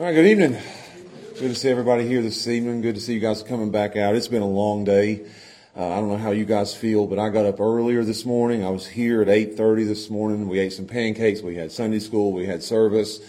[0.00, 0.56] All right, good evening.
[1.38, 2.80] Good to see everybody here this evening.
[2.80, 4.16] Good to see you guys coming back out.
[4.16, 5.26] It's been a long day.
[5.76, 8.64] Uh, I don't know how you guys feel, but I got up earlier this morning.
[8.64, 10.48] I was here at 8.30 this morning.
[10.48, 11.42] We ate some pancakes.
[11.42, 12.32] We had Sunday school.
[12.32, 13.20] We had service.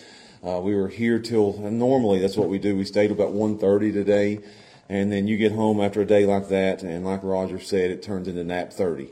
[0.48, 2.78] Uh, we were here till, normally that's what we do.
[2.78, 4.40] We stayed about 1.30 today.
[4.88, 8.02] And then you get home after a day like that, and like Roger said, it
[8.02, 9.10] turns into nap 30.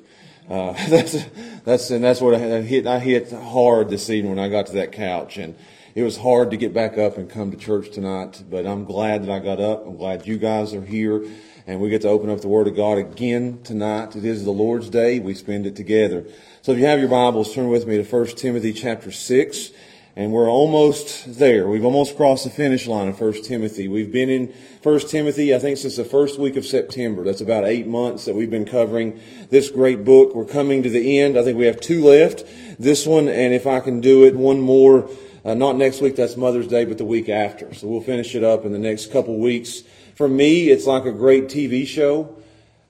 [0.49, 1.25] Uh, that's,
[1.65, 4.73] that's, and that's what I hit, I hit hard this evening when I got to
[4.75, 5.37] that couch.
[5.37, 5.55] And
[5.99, 9.23] it was hard to get back up and come to church tonight, but I'm glad
[9.23, 9.85] that I got up.
[9.85, 11.25] I'm glad you guys are here
[11.67, 14.15] and we get to open up the Word of God again tonight.
[14.15, 15.19] It is the Lord's Day.
[15.19, 16.25] We spend it together.
[16.61, 19.71] So if you have your Bibles, turn with me to 1 Timothy chapter 6.
[20.15, 21.67] And we're almost there.
[21.67, 23.89] We've almost crossed the finish line of 1 Timothy.
[23.89, 27.25] We've been in 1 Timothy, I think, since the first week of September.
[27.25, 30.33] That's about eight months that we've been covering this great book.
[30.33, 31.37] We're coming to the end.
[31.37, 32.45] I think we have two left.
[32.79, 35.09] This one, and if I can do it, one more,
[35.49, 37.73] uh, not next week, that's Mother's Day, but the week after.
[37.73, 39.81] So we'll finish it up in the next couple weeks.
[40.13, 42.35] For me, it's like a great TV show.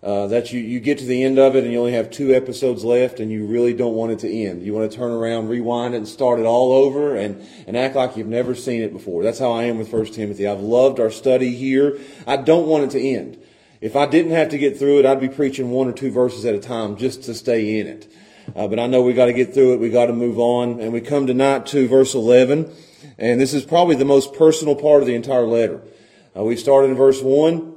[0.01, 2.33] Uh, that you, you get to the end of it and you only have two
[2.33, 4.63] episodes left and you really don't want it to end.
[4.63, 7.97] You want to turn around, rewind it and start it all over and, and act
[7.97, 9.23] like you've never seen it before.
[9.23, 10.47] That's how I am with First Timothy.
[10.47, 11.99] I've loved our study here.
[12.25, 13.43] I don't want it to end.
[13.81, 16.45] If I didn't have to get through it, I'd be preaching one or two verses
[16.45, 18.09] at a time just to stay in it.
[18.55, 19.79] Uh, but I know we got to get through it.
[19.79, 20.79] We got to move on.
[20.79, 22.71] And we come tonight to verse 11.
[23.17, 25.81] And this is probably the most personal part of the entire letter.
[26.35, 27.75] Uh, we started in verse 1.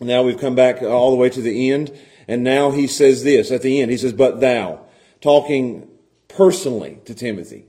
[0.00, 1.96] Now we've come back all the way to the end.
[2.26, 3.90] And now he says this at the end.
[3.90, 4.86] He says, but thou,
[5.20, 5.88] talking
[6.28, 7.66] personally to Timothy.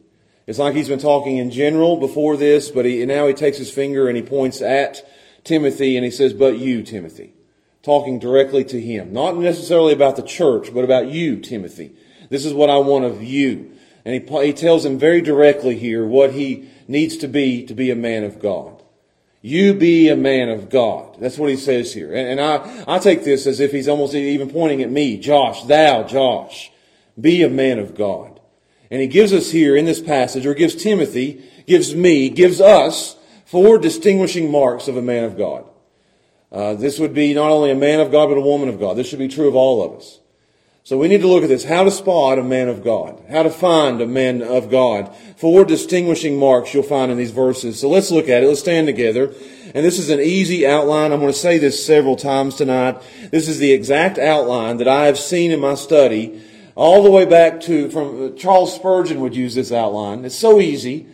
[0.47, 3.71] It's like he's been talking in general before this, but he, now he takes his
[3.71, 5.07] finger and he points at
[5.43, 7.33] Timothy and he says, but you, Timothy.
[7.83, 9.13] Talking directly to him.
[9.13, 11.95] Not necessarily about the church, but about you, Timothy.
[12.31, 13.73] This is what I want of you.
[14.05, 17.91] And he, he tells him very directly here what he needs to be to be
[17.91, 18.81] a man of God.
[19.41, 21.17] You be a man of God.
[21.19, 22.13] That's what he says here.
[22.13, 25.17] And, and I, I take this as if he's almost even pointing at me.
[25.17, 26.71] Josh, thou, Josh,
[27.19, 28.39] be a man of God.
[28.89, 33.17] And he gives us here in this passage, or gives Timothy, gives me, gives us
[33.45, 35.65] four distinguishing marks of a man of God.
[36.49, 38.95] Uh, this would be not only a man of God, but a woman of God.
[38.95, 40.20] This should be true of all of us.
[40.83, 41.63] So we need to look at this.
[41.63, 43.23] How to spot a man of God.
[43.29, 45.15] How to find a man of God.
[45.37, 47.79] Four distinguishing marks you'll find in these verses.
[47.79, 48.47] So let's look at it.
[48.47, 49.31] Let's stand together.
[49.75, 51.11] And this is an easy outline.
[51.11, 53.01] I'm going to say this several times tonight.
[53.29, 56.41] This is the exact outline that I have seen in my study
[56.75, 60.25] all the way back to from Charles Spurgeon would use this outline.
[60.25, 61.05] It's so easy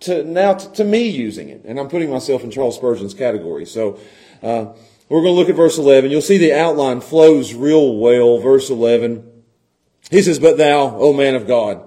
[0.00, 1.62] to now to, to me using it.
[1.66, 3.66] And I'm putting myself in Charles Spurgeon's category.
[3.66, 4.00] So,
[4.42, 4.72] uh,
[5.10, 6.12] we're going to look at verse 11.
[6.12, 8.38] You'll see the outline flows real well.
[8.38, 9.42] Verse 11.
[10.08, 11.82] He says, But thou, O man of God,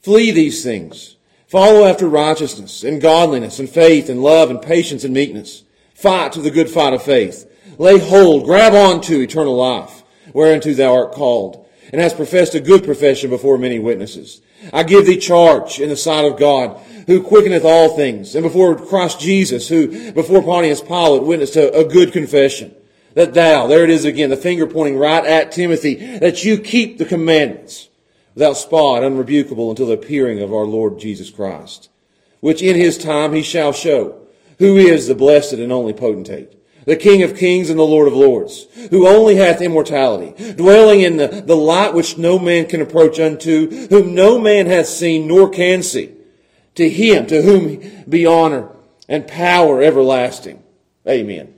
[0.00, 1.16] flee these things.
[1.46, 5.62] Follow after righteousness and godliness and faith and love and patience and meekness.
[5.94, 7.50] Fight to the good fight of faith.
[7.78, 10.02] Lay hold, grab on to eternal life,
[10.32, 14.40] whereunto thou art called, and hast professed a good profession before many witnesses.
[14.72, 18.74] I give thee charge in the sight of God, who quickeneth all things, and before
[18.76, 22.74] Christ Jesus, who before Pontius Pilate witnessed a, a good confession,
[23.14, 26.98] that thou, there it is again, the finger pointing right at Timothy, that you keep
[26.98, 27.88] the commandments
[28.34, 31.88] without spot, unrebukable until the appearing of our Lord Jesus Christ,
[32.40, 34.20] which in his time he shall show,
[34.58, 36.52] who is the blessed and only potentate,
[36.86, 41.16] the King of kings and the Lord of lords, who only hath immortality, dwelling in
[41.16, 45.48] the, the light which no man can approach unto, whom no man hath seen nor
[45.48, 46.14] can see.
[46.76, 48.70] To him, to whom be honor
[49.08, 50.62] and power everlasting.
[51.06, 51.54] Amen.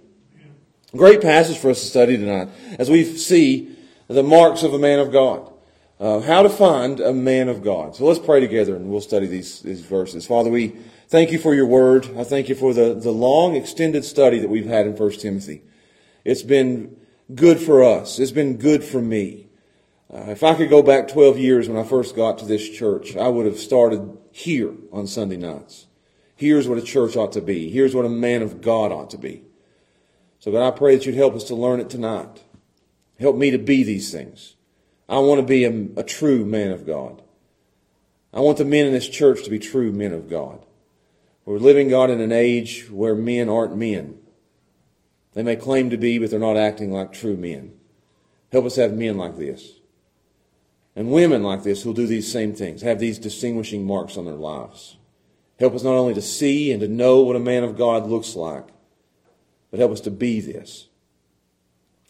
[0.95, 3.77] Great passage for us to study tonight as we see
[4.09, 5.53] the marks of a man of God.
[5.99, 7.97] Uh, how to find a man of God.
[7.97, 10.27] So let's pray together and we'll study these, these verses.
[10.27, 10.77] Father, we
[11.09, 12.11] thank you for your word.
[12.17, 15.63] I thank you for the, the long extended study that we've had in 1 Timothy.
[16.25, 16.97] It's been
[17.35, 18.19] good for us.
[18.19, 19.47] It's been good for me.
[20.13, 23.17] Uh, if I could go back 12 years when I first got to this church,
[23.17, 25.87] I would have started here on Sunday nights.
[26.37, 27.71] Here's what a church ought to be.
[27.71, 29.43] Here's what a man of God ought to be.
[30.39, 32.45] So God, I pray that you'd help us to learn it tonight.
[33.19, 34.55] Help me to be these things.
[35.09, 37.23] I want to be a, a true man of God.
[38.33, 40.66] I want the men in this church to be true men of God.
[41.47, 44.19] We're living, God, in an age where men aren't men.
[45.33, 47.73] They may claim to be, but they're not acting like true men.
[48.51, 49.75] Help us have men like this.
[50.97, 54.35] And women like this who'll do these same things, have these distinguishing marks on their
[54.35, 54.97] lives.
[55.61, 58.35] Help us not only to see and to know what a man of God looks
[58.35, 58.67] like,
[59.71, 60.89] but help us to be this.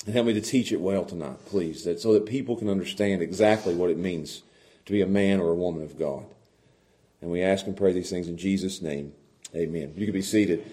[0.07, 3.21] And help me to teach it well tonight, please, that so that people can understand
[3.21, 4.43] exactly what it means
[4.87, 6.25] to be a man or a woman of God.
[7.21, 9.13] And we ask and pray these things in Jesus' name.
[9.57, 9.95] Amen.
[9.97, 10.71] You can be seated.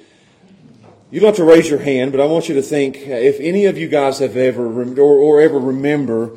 [1.09, 3.63] You don't have to raise your hand, but I want you to think if any
[3.65, 6.31] of you guys have ever or, or ever remember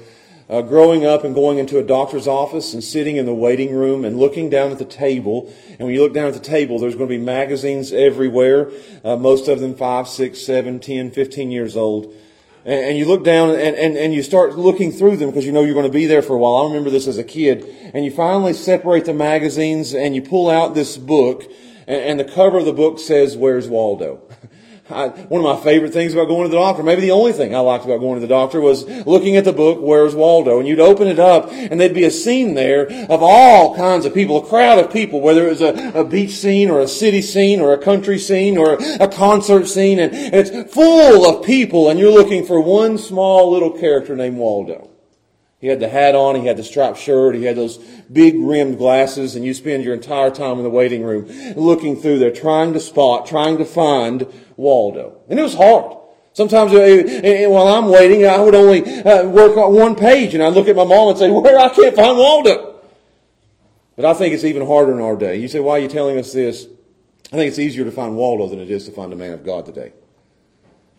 [0.49, 4.05] uh, growing up and going into a doctor's office and sitting in the waiting room
[4.05, 5.53] and looking down at the table.
[5.71, 8.71] And when you look down at the table, there's going to be magazines everywhere,
[9.03, 12.15] uh, most of them five, six, seven, ten, fifteen years old.
[12.65, 15.51] And, and you look down and, and, and you start looking through them because you
[15.51, 16.65] know you're going to be there for a while.
[16.65, 17.65] I remember this as a kid.
[17.93, 21.51] And you finally separate the magazines and you pull out this book
[21.87, 24.23] and, and the cover of the book says, Where's Waldo?
[24.89, 27.57] I, one of my favorite things about going to the doctor, maybe the only thing
[27.57, 30.61] I liked about going to the doctor was looking at the book, Where's Waldo?
[30.61, 34.15] And you'd open it up and there'd be a scene there of all kinds of
[34.15, 37.21] people, a crowd of people, whether it was a, a beach scene or a city
[37.21, 39.99] scene or a country scene or a concert scene.
[39.99, 44.37] And, and it's full of people and you're looking for one small little character named
[44.37, 44.96] Waldo.
[45.59, 47.79] He had the hat on, he had the striped shirt, he had those
[48.13, 52.19] big rimmed glasses, and you spend your entire time in the waiting room looking through
[52.19, 55.23] there, trying to spot, trying to find Waldo.
[55.29, 55.97] And it was hard.
[56.35, 60.53] Sometimes uh, while I'm waiting, I would only uh, work on one page, and I'd
[60.53, 61.59] look at my mom and say, Where?
[61.59, 62.75] I can't find Waldo.
[63.97, 65.37] But I think it's even harder in our day.
[65.37, 66.67] You say, Why are you telling us this?
[67.33, 69.47] I think it's easier to find Waldo than it is to find a man of
[69.47, 69.95] God today.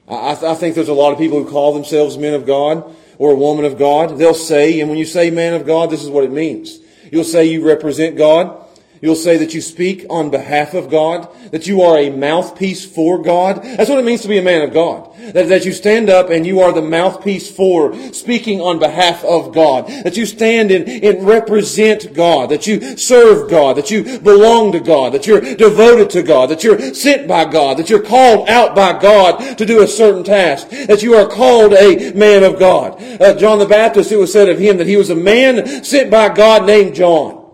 [0.08, 3.32] I, I think there's a lot of people who call themselves men of God or
[3.32, 4.18] a woman of God.
[4.18, 6.80] They'll say, and when you say man of God, this is what it means.
[7.12, 8.67] You'll say you represent God.
[9.02, 13.22] You'll say that you speak on behalf of God, that you are a mouthpiece for
[13.22, 13.62] God.
[13.64, 15.14] That's what it means to be a man of God.
[15.34, 19.54] That, that you stand up and you are the mouthpiece for speaking on behalf of
[19.54, 19.88] God.
[20.04, 22.50] That you stand and, and represent God.
[22.50, 23.78] That you serve God.
[23.78, 25.14] That you belong to God.
[25.14, 26.50] That you're devoted to God.
[26.50, 27.78] That you're sent by God.
[27.78, 30.70] That you're called out by God to do a certain task.
[30.70, 33.02] That you are called a man of God.
[33.22, 36.10] Uh, John the Baptist, it was said of him that he was a man sent
[36.10, 37.47] by God named John.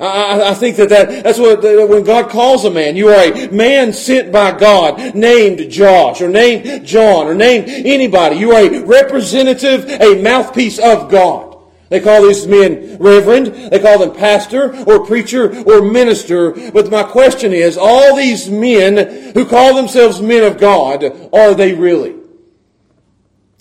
[0.00, 3.50] I, I, think that, that that's what when God calls a man, you are a
[3.50, 8.36] man sent by God, named Josh or named John or named anybody.
[8.36, 11.48] You are a representative, a mouthpiece of God.
[11.88, 16.52] They call these men reverend, they call them pastor or preacher or minister.
[16.70, 21.02] But my question is, all these men who call themselves men of God,
[21.32, 22.17] are they really?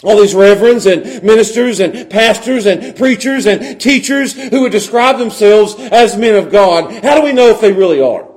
[0.03, 5.75] All these reverends and ministers and pastors and preachers and teachers who would describe themselves
[5.75, 7.03] as men of God.
[7.03, 8.27] How do we know if they really are?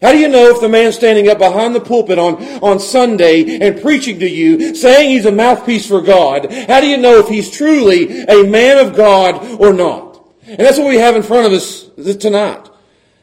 [0.00, 3.58] How do you know if the man standing up behind the pulpit on, on Sunday
[3.58, 7.28] and preaching to you, saying he's a mouthpiece for God, how do you know if
[7.28, 10.24] he's truly a man of God or not?
[10.46, 12.68] And that's what we have in front of us tonight.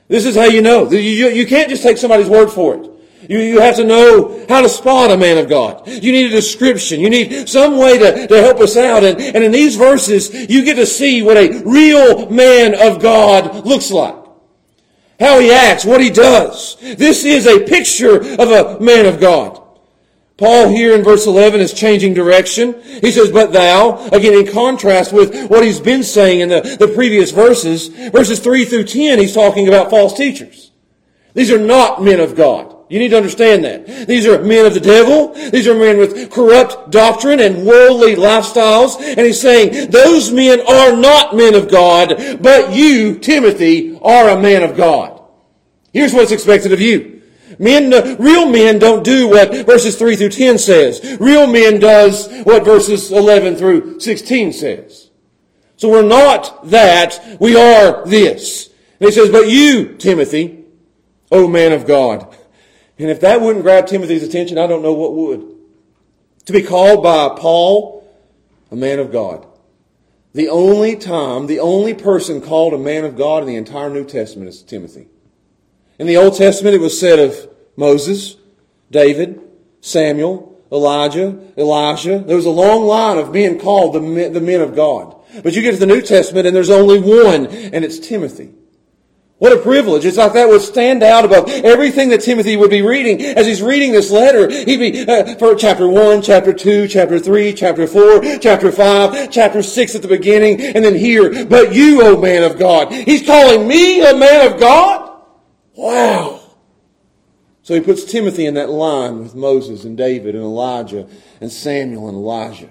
[0.08, 0.90] This is how you know.
[0.92, 2.92] You, you, can't just take somebody's word for it.
[3.30, 5.88] You, you have to know how to spot a man of God.
[5.88, 7.00] You need a description.
[7.00, 9.04] You need some way to, to help us out.
[9.04, 13.66] And, and in these verses, you get to see what a real man of God
[13.66, 14.16] looks like
[15.20, 16.78] how he acts, what he does.
[16.80, 19.64] This is a picture of a man of God.
[20.38, 22.80] Paul here in verse 11 is changing direction.
[22.84, 26.90] He says, but thou, again in contrast with what he's been saying in the, the
[26.90, 30.72] previous verses, verses 3 through 10, he's talking about false teachers.
[31.34, 32.76] These are not men of God.
[32.90, 34.08] You need to understand that.
[34.08, 35.34] These are men of the devil.
[35.34, 38.98] These are men with corrupt doctrine and worldly lifestyles.
[39.02, 44.42] And he's saying, those men are not men of God, but you, Timothy, are a
[44.42, 45.22] man of God.
[45.92, 47.22] Here's what's expected of you.
[47.60, 51.18] Men, uh, real men don't do what verses 3 through 10 says.
[51.20, 55.10] Real men does what verses 11 through 16 says.
[55.76, 58.70] So we're not that, we are this.
[59.00, 60.66] And he says, but you, Timothy,
[61.32, 62.36] O man of God,
[63.00, 65.56] and if that wouldn't grab Timothy's attention, I don't know what would.
[66.46, 67.98] To be called by Paul
[68.72, 69.46] a man of God.
[70.34, 74.06] The only time, the only person called a man of God in the entire New
[74.06, 75.08] Testament is Timothy.
[76.00, 78.36] In the Old Testament, it was said of Moses,
[78.92, 79.42] David,
[79.82, 82.20] Samuel, Elijah, Elisha.
[82.20, 85.16] There was a long line of being called men, the men of God.
[85.44, 88.54] But you get to the New Testament and there's only one, and it's Timothy.
[89.40, 90.04] What a privilege.
[90.04, 93.22] It's like that would stand out above everything that Timothy would be reading.
[93.22, 97.54] As he's reading this letter, he'd be, uh, for chapter 1, chapter 2, chapter 3,
[97.54, 102.20] chapter 4, chapter 5, chapter 6 at the beginning, and then here, but you, O
[102.20, 102.92] man of God.
[102.92, 105.22] He's calling me a man of God?
[105.76, 106.40] Wow.
[107.62, 111.08] So he puts Timothy in that line with Moses and David and Elijah
[111.40, 112.70] and Samuel and Elijah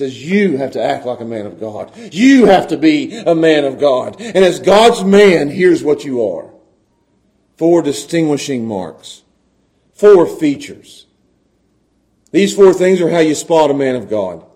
[0.00, 1.92] says you have to act like a man of God.
[2.10, 4.18] You have to be a man of God.
[4.18, 6.50] And as God's man, here's what you are.
[7.58, 9.22] Four distinguishing marks.
[9.92, 11.06] Four features.
[12.32, 14.46] These four things are how you spot a man of God.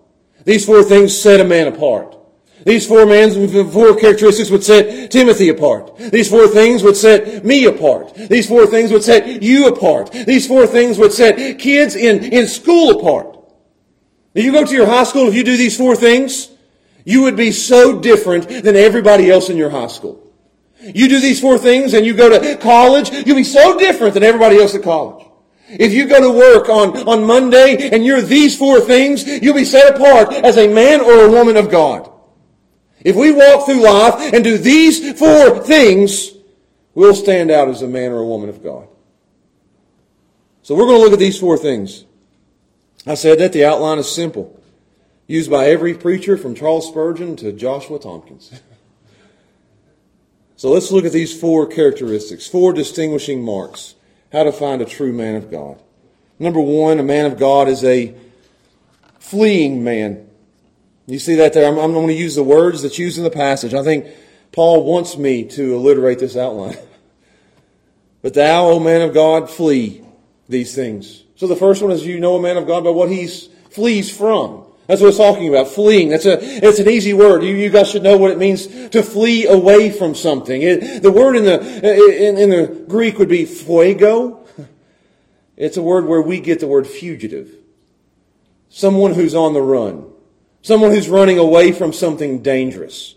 [0.45, 2.17] These four things set a man apart.
[2.65, 3.35] These four man's
[3.71, 5.95] four characteristics would set Timothy apart.
[5.97, 8.15] These four things would set me apart.
[8.15, 10.11] These four things would set you apart.
[10.11, 13.35] These four things would set kids in, in school apart.
[14.35, 16.49] If you go to your high school, if you do these four things,
[17.05, 20.21] you would be so different than everybody else in your high school.
[20.81, 24.23] You do these four things and you go to college, you'll be so different than
[24.23, 25.25] everybody else at college.
[25.69, 29.65] If you go to work on, on Monday and you're these four things, you'll be
[29.65, 32.11] set apart as a man or a woman of God.
[32.99, 36.31] If we walk through life and do these four things,
[36.93, 38.87] we'll stand out as a man or a woman of God.
[40.61, 42.03] So we're going to look at these four things.
[43.07, 44.59] I said that the outline is simple,
[45.27, 48.59] used by every preacher from Charles Spurgeon to Joshua Tompkins.
[50.55, 53.95] so let's look at these four characteristics, four distinguishing marks,
[54.31, 55.81] how to find a true man of God.
[56.39, 58.15] Number one, a man of God is a
[59.19, 60.27] fleeing man.
[61.05, 61.67] You see that there?
[61.67, 63.73] I'm, I'm going to use the words that's used in the passage.
[63.75, 64.07] I think
[64.51, 66.77] Paul wants me to alliterate this outline.
[68.23, 70.03] but thou, O man of God, flee
[70.49, 71.24] these things.
[71.35, 74.15] So the first one is you know a man of God by what he flees
[74.15, 74.63] from.
[74.87, 76.09] That's what it's talking about, fleeing.
[76.09, 77.43] That's a, it's an easy word.
[77.43, 80.61] You, you guys should know what it means to flee away from something.
[80.61, 84.45] It, the word in the, in, in the Greek would be pheugo.
[85.57, 87.49] It's a word where we get the word fugitive.
[88.69, 90.11] Someone who's on the run.
[90.61, 93.14] Someone who's running away from something dangerous.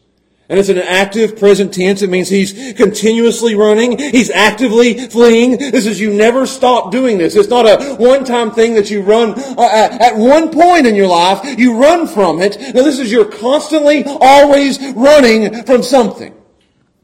[0.51, 2.01] And it's an active present tense.
[2.01, 3.99] It means he's continuously running.
[3.99, 5.59] He's actively fleeing.
[5.59, 7.37] This is you never stop doing this.
[7.37, 11.59] It's not a one-time thing that you run uh, at one point in your life.
[11.59, 12.59] You run from it.
[12.59, 16.35] Now this is you're constantly, always running from something.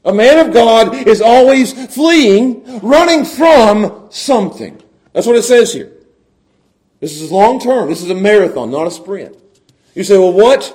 [0.07, 4.81] A man of God is always fleeing, running from something.
[5.13, 5.93] That's what it says here.
[7.01, 7.91] This is long term.
[7.91, 9.37] This is a marathon, not a sprint.
[9.95, 10.75] You say, well, what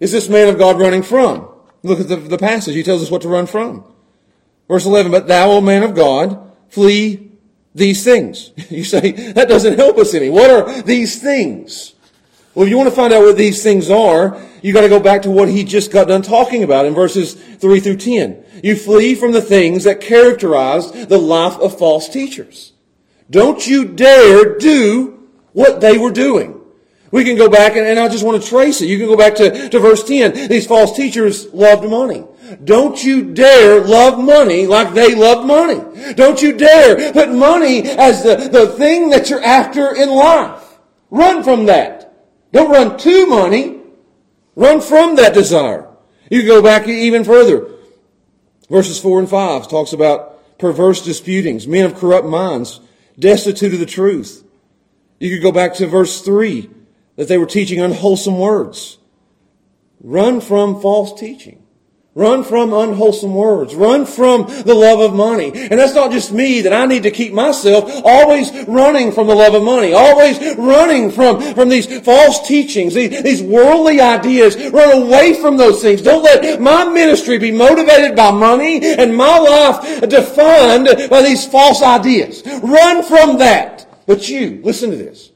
[0.00, 1.48] is this man of God running from?
[1.82, 2.74] Look at the, the passage.
[2.74, 3.84] He tells us what to run from.
[4.68, 7.30] Verse 11, but thou, O man of God, flee
[7.74, 8.52] these things.
[8.70, 10.28] You say, that doesn't help us any.
[10.28, 11.94] What are these things?
[12.54, 15.00] Well, if you want to find out what these things are, you got to go
[15.00, 18.44] back to what he just got done talking about in verses 3 through 10.
[18.62, 22.72] You flee from the things that characterized the life of false teachers.
[23.30, 26.57] Don't you dare do what they were doing.
[27.10, 28.86] We can go back and, and I just want to trace it.
[28.86, 30.48] You can go back to, to verse 10.
[30.48, 32.24] These false teachers loved money.
[32.64, 36.14] Don't you dare love money like they love money.
[36.14, 40.78] Don't you dare put money as the, the thing that you're after in life.
[41.10, 42.14] Run from that.
[42.52, 43.80] Don't run to money.
[44.54, 45.88] Run from that desire.
[46.30, 47.70] You can go back even further.
[48.68, 52.80] Verses 4 and 5 talks about perverse disputings, men of corrupt minds,
[53.18, 54.44] destitute of the truth.
[55.20, 56.68] You could go back to verse 3
[57.18, 58.96] that they were teaching unwholesome words.
[60.00, 61.64] Run from false teaching.
[62.14, 63.74] Run from unwholesome words.
[63.74, 65.50] Run from the love of money.
[65.52, 69.34] And that's not just me that I need to keep myself always running from the
[69.34, 69.92] love of money.
[69.92, 74.56] Always running from, from these false teachings, these, these worldly ideas.
[74.70, 76.00] Run away from those things.
[76.02, 81.82] Don't let my ministry be motivated by money and my life defined by these false
[81.82, 82.44] ideas.
[82.62, 83.88] Run from that.
[84.06, 85.32] But you, listen to this.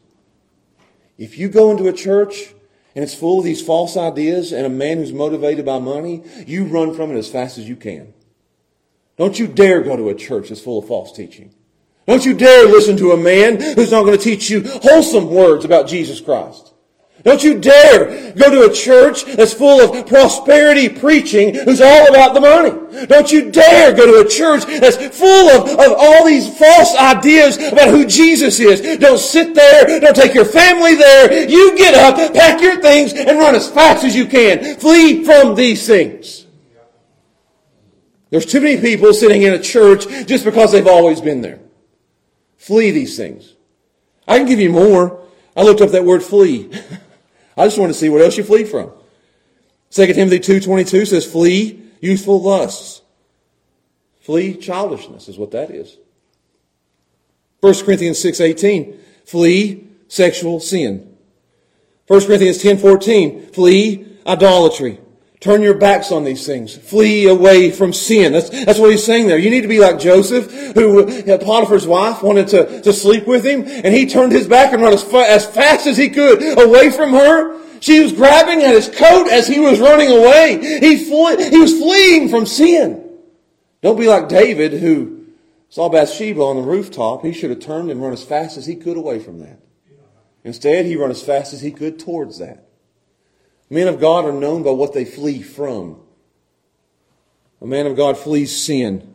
[1.22, 2.52] If you go into a church
[2.96, 6.64] and it's full of these false ideas and a man who's motivated by money, you
[6.64, 8.12] run from it as fast as you can.
[9.16, 11.54] Don't you dare go to a church that's full of false teaching.
[12.08, 15.64] Don't you dare listen to a man who's not going to teach you wholesome words
[15.64, 16.71] about Jesus Christ.
[17.24, 22.34] Don't you dare go to a church that's full of prosperity preaching who's all about
[22.34, 23.06] the money.
[23.06, 27.58] Don't you dare go to a church that's full of, of all these false ideas
[27.58, 28.98] about who Jesus is.
[28.98, 30.00] Don't sit there.
[30.00, 31.48] Don't take your family there.
[31.48, 34.76] You get up, pack your things, and run as fast as you can.
[34.78, 36.46] Flee from these things.
[38.30, 41.60] There's too many people sitting in a church just because they've always been there.
[42.56, 43.54] Flee these things.
[44.26, 45.20] I can give you more.
[45.56, 46.70] I looked up that word flee.
[47.56, 48.90] I just want to see what else you flee from.
[49.90, 53.02] 2 Timothy 2.22 says, flee youthful lusts.
[54.20, 55.96] Flee childishness is what that is.
[57.60, 61.16] 1 Corinthians 6.18, flee sexual sin.
[62.06, 64.98] 1 Corinthians 10.14, flee idolatry.
[65.42, 66.76] Turn your backs on these things.
[66.76, 68.32] Flee away from sin.
[68.32, 69.38] That's, that's what he's saying there.
[69.38, 73.44] You need to be like Joseph, who uh, Potiphar's wife wanted to, to sleep with
[73.44, 76.56] him, and he turned his back and ran as, fa- as fast as he could
[76.60, 77.60] away from her.
[77.80, 80.78] She was grabbing at his coat as he was running away.
[80.78, 83.04] He, fle- he was fleeing from sin.
[83.80, 85.26] Don't be like David, who
[85.68, 87.24] saw Bathsheba on the rooftop.
[87.24, 89.58] He should have turned and run as fast as he could away from that.
[90.44, 92.68] Instead, he ran as fast as he could towards that.
[93.72, 95.98] Men of God are known by what they flee from.
[97.62, 99.14] A man of God flees sin,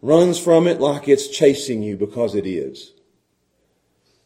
[0.00, 2.92] runs from it like it's chasing you because it is,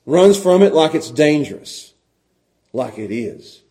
[0.05, 1.95] runs from it like it's dangerous,
[2.75, 3.63] like it is,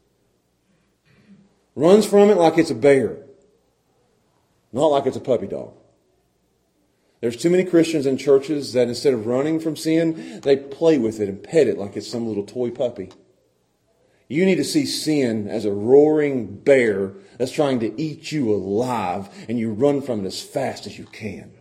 [1.75, 3.17] runs from it like it's a bear,
[4.73, 5.75] not like it's a puppy dog.
[7.21, 11.19] There's too many Christians in churches that instead of running from sin, they play with
[11.19, 13.11] it and pet it like it's some little toy puppy.
[14.29, 19.27] You need to see sin as a roaring bear that's trying to eat you alive,
[19.49, 21.51] and you run from it as fast as you can.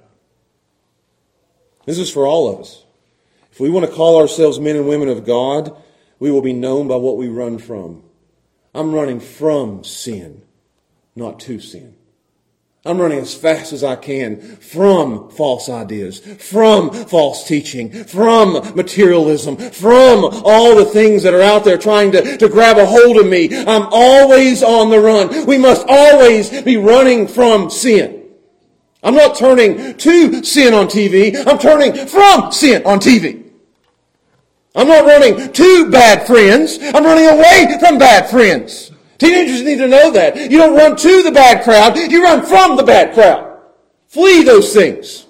[1.87, 2.85] This is for all of us.
[3.50, 5.74] If we want to call ourselves men and women of God,
[6.18, 8.02] we will be known by what we run from.
[8.74, 10.42] I'm running from sin,
[11.16, 11.96] not to sin.
[12.86, 19.56] I'm running as fast as I can from false ideas, from false teaching, from materialism,
[19.56, 23.26] from all the things that are out there trying to, to grab a hold of
[23.26, 23.54] me.
[23.54, 25.44] I'm always on the run.
[25.44, 28.18] We must always be running from sin.
[29.02, 31.34] I'm not turning to sin on TV.
[31.46, 33.44] I'm turning from sin on TV.
[34.74, 36.78] I'm not running to bad friends.
[36.80, 38.88] I'm running away from bad friends.
[39.18, 40.37] Teenagers need to know that.
[40.37, 43.61] You don't run to the bad crowd, you run from the bad crowd.
[44.07, 45.26] Flee those things.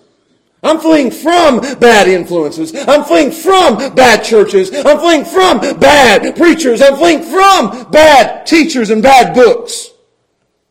[0.62, 2.74] I'm fleeing from bad influences.
[2.74, 4.74] I'm fleeing from bad churches.
[4.74, 6.82] I'm fleeing from bad preachers.
[6.82, 9.90] I'm fleeing from bad teachers and bad books.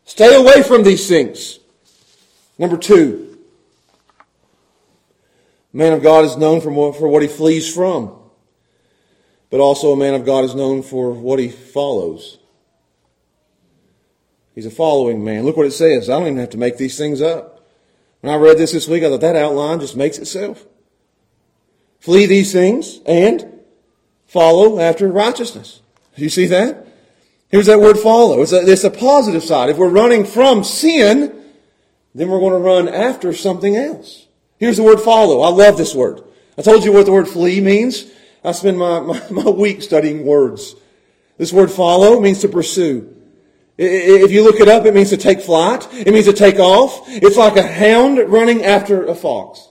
[0.04, 1.60] Stay away from these things.
[2.58, 3.38] Number two,
[5.74, 8.14] a man of God is known for for what he flees from,
[9.50, 12.37] but also a man of God is known for what he follows.
[14.58, 15.46] He's a following man.
[15.46, 16.10] Look what it says.
[16.10, 17.64] I don't even have to make these things up.
[18.22, 20.66] When I read this this week, I thought that outline just makes itself.
[22.00, 23.62] Flee these things and
[24.26, 25.82] follow after righteousness.
[26.16, 26.88] Do you see that?
[27.50, 28.42] Here's that word follow.
[28.42, 29.70] It's a, it's a positive side.
[29.70, 31.40] If we're running from sin,
[32.16, 34.26] then we're going to run after something else.
[34.58, 35.42] Here's the word follow.
[35.42, 36.24] I love this word.
[36.58, 38.12] I told you what the word flee means.
[38.44, 40.74] I spend my, my, my week studying words.
[41.38, 43.14] This word follow means to pursue.
[43.78, 45.88] If you look it up, it means to take flight.
[45.94, 47.04] It means to take off.
[47.08, 49.70] It's like a hound running after a fox.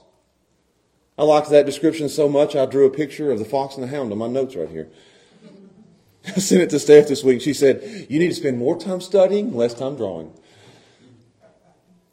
[1.17, 3.87] I liked that description so much, I drew a picture of the fox and the
[3.87, 4.89] hound on my notes right here.
[6.27, 7.41] I sent it to Steph this week.
[7.41, 10.31] She said, You need to spend more time studying, less time drawing.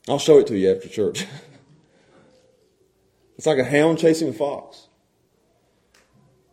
[0.08, 1.26] I'll show it to you after church.
[3.36, 4.86] It's like a hound chasing a fox.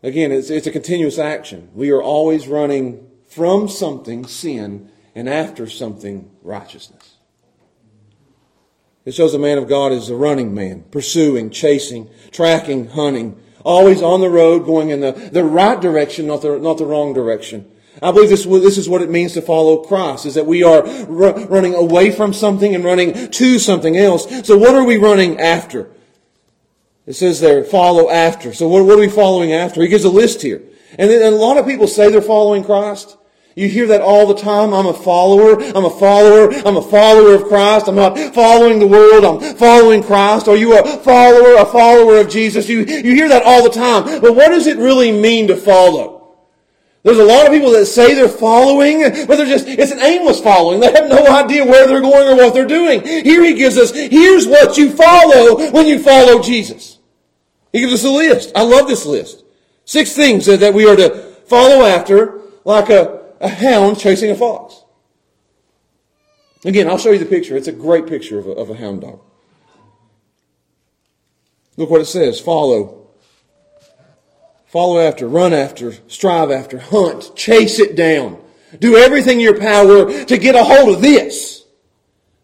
[0.01, 1.69] Again, it's, it's a continuous action.
[1.75, 7.15] We are always running from something, sin, and after something, righteousness.
[9.04, 14.02] It shows a man of God is a running man, pursuing, chasing, tracking, hunting, always
[14.02, 17.69] on the road, going in the, the right direction, not the, not the wrong direction.
[18.02, 20.88] I believe this, this is what it means to follow Christ, is that we are
[20.88, 24.47] r- running away from something and running to something else.
[24.47, 25.89] So what are we running after?
[27.06, 28.54] It says there, follow after.
[28.54, 29.82] So what, what are we following after?
[29.82, 30.62] He gives a list here.
[30.97, 33.17] And, then, and a lot of people say they're following Christ.
[33.56, 34.74] You hear that all the time.
[34.74, 35.62] I'm a follower.
[35.62, 36.52] I'm a follower.
[36.66, 37.88] I'm a follower of Christ.
[37.88, 39.26] I'm not following the world.
[39.26, 40.48] I'm following Christ.
[40.48, 42.70] Are you a follower, a follower of Jesus?
[42.70, 44.22] You, you hear that all the time.
[44.22, 46.20] But what does it really mean to follow?
[47.04, 50.40] There's a lot of people that say they're following, but they're just, it's an aimless
[50.40, 50.80] following.
[50.80, 53.04] They have no idea where they're going or what they're doing.
[53.04, 57.00] Here he gives us, here's what you follow when you follow Jesus.
[57.74, 58.52] He gives us a list.
[58.56, 59.44] I love this list.
[59.84, 61.10] Six things that we are to
[61.48, 64.84] follow after like a, a hound chasing a fox.
[66.63, 67.58] Again, I'll show you the picture.
[67.58, 69.19] It's a great picture of a, of a hound dog.
[71.75, 72.39] Look what it says.
[72.39, 73.01] Follow
[74.71, 78.41] Follow after, run after, strive after, hunt, chase it down.
[78.80, 81.65] Do everything in your power to get a hold of this.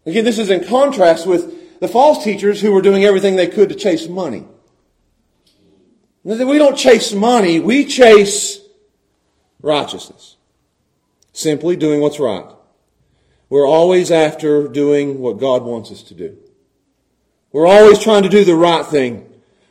[0.06, 3.70] Again, this is in contrast with the false teachers who were doing everything they could
[3.70, 4.46] to chase money.
[6.24, 8.60] We don't chase money, we chase
[9.62, 10.37] righteousness.
[11.38, 12.48] Simply doing what's right.
[13.48, 16.36] We're always after doing what God wants us to do.
[17.52, 19.27] We're always trying to do the right thing.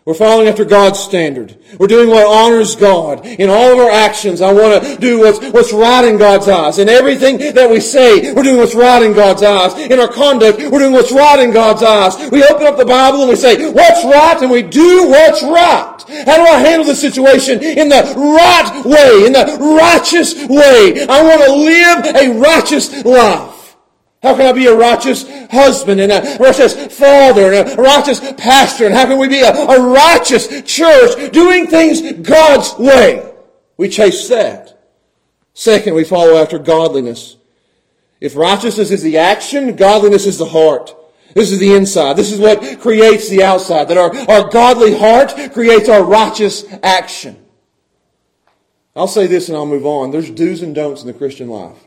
[0.06, 1.58] We're following after God's standard.
[1.80, 3.26] We're doing what honors God.
[3.26, 6.78] In all of our actions, I want to do what's, what's right in God's eyes.
[6.78, 9.74] In everything that we say, we're doing what's right in God's eyes.
[9.90, 12.30] In our conduct, we're doing what's right in God's eyes.
[12.30, 14.38] We open up the Bible and we say, what's right?
[14.40, 15.98] And we do what's right.
[16.24, 17.60] How do I handle the situation?
[17.60, 21.04] In the right way, in the righteous way.
[21.04, 23.55] I want to live a righteous life.
[24.26, 28.84] How can I be a righteous husband and a righteous father and a righteous pastor?
[28.86, 33.32] And how can we be a, a righteous church doing things God's way?
[33.76, 34.82] We chase that.
[35.54, 37.36] Second, we follow after godliness.
[38.20, 40.96] If righteousness is the action, godliness is the heart.
[41.34, 42.16] This is the inside.
[42.16, 43.86] This is what creates the outside.
[43.86, 47.46] That our, our godly heart creates our righteous action.
[48.96, 50.10] I'll say this and I'll move on.
[50.10, 51.85] There's do's and don'ts in the Christian life.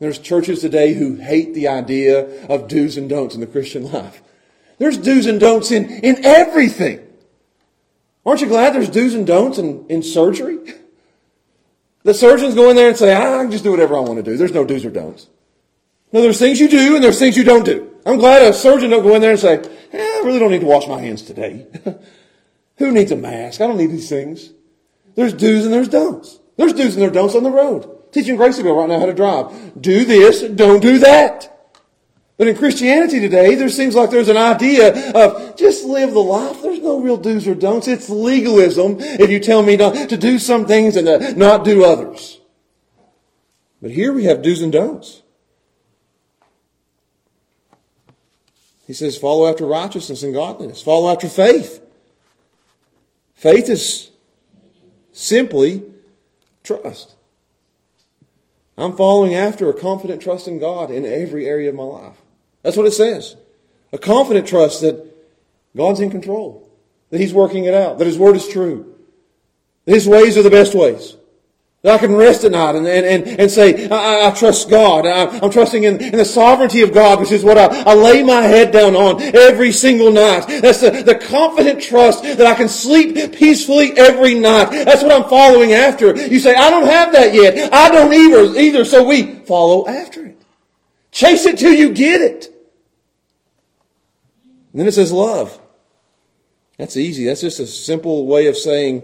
[0.00, 4.22] There's churches today who hate the idea of do's and don'ts in the Christian life.
[4.78, 7.06] There's do's and don'ts in, in everything.
[8.24, 10.58] Aren't you glad there's do's and don'ts in, in surgery?
[12.02, 14.22] The surgeons go in there and say, I can just do whatever I want to
[14.22, 14.38] do.
[14.38, 15.28] There's no do's or don'ts.
[16.12, 17.94] No, there's things you do and there's things you don't do.
[18.06, 19.58] I'm glad a surgeon don't go in there and say,
[19.92, 21.66] eh, I really don't need to wash my hands today.
[22.78, 23.60] Who needs a mask?
[23.60, 24.50] I don't need these things.
[25.14, 26.39] There's do's and there's don'ts.
[26.60, 29.80] There's do's and there's don'ts on the road teaching Graceville right now how to drive.
[29.80, 31.56] Do this, don't do that.
[32.36, 36.60] But in Christianity today, there seems like there's an idea of just live the life.
[36.60, 37.88] There's no real do's or don'ts.
[37.88, 41.82] It's legalism if you tell me not to do some things and to not do
[41.82, 42.40] others.
[43.80, 45.22] But here we have do's and don'ts.
[48.86, 50.82] He says, follow after righteousness and godliness.
[50.82, 51.82] Follow after faith.
[53.34, 54.10] Faith is
[55.12, 55.89] simply
[56.62, 57.14] trust.
[58.76, 62.16] I'm following after a confident trust in God in every area of my life.
[62.62, 63.36] That's what it says.
[63.92, 65.06] A confident trust that
[65.76, 66.68] God's in control,
[67.10, 68.94] that He's working it out, that His Word is true,
[69.84, 71.16] that His ways are the best ways.
[71.82, 75.06] That I can rest at night and, and, and, and say, I, I trust God.
[75.06, 78.22] I, am trusting in, in, the sovereignty of God, which is what I, I, lay
[78.22, 80.46] my head down on every single night.
[80.46, 84.70] That's the, the confident trust that I can sleep peacefully every night.
[84.70, 86.14] That's what I'm following after.
[86.14, 87.72] You say, I don't have that yet.
[87.72, 88.84] I don't either, either.
[88.84, 90.42] So we follow after it.
[91.12, 92.54] Chase it till you get it.
[94.72, 95.58] And then it says love.
[96.76, 97.24] That's easy.
[97.24, 99.02] That's just a simple way of saying,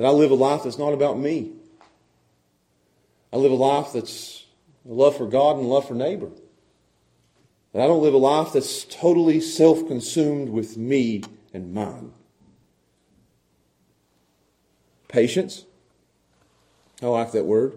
[0.00, 1.52] that I live a life that's not about me.
[3.30, 4.46] I live a life that's
[4.86, 6.30] love for God and love for neighbor.
[7.74, 12.14] That I don't live a life that's totally self consumed with me and mine.
[15.08, 15.66] Patience.
[17.02, 17.74] I like that word.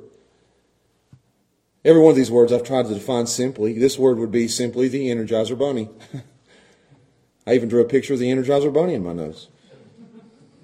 [1.83, 3.77] Every one of these words I've tried to define simply.
[3.77, 5.89] This word would be simply the Energizer Bunny.
[7.45, 9.49] I even drew a picture of the Energizer Bunny in my notes.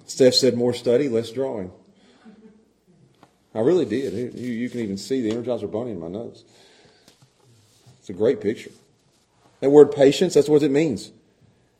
[0.09, 1.71] Steph said more study, less drawing.
[3.53, 4.35] I really did.
[4.35, 6.43] You, you can even see the Energizer Bunny in my nose.
[7.99, 8.71] It's a great picture.
[9.59, 11.11] That word patience, that's what it means.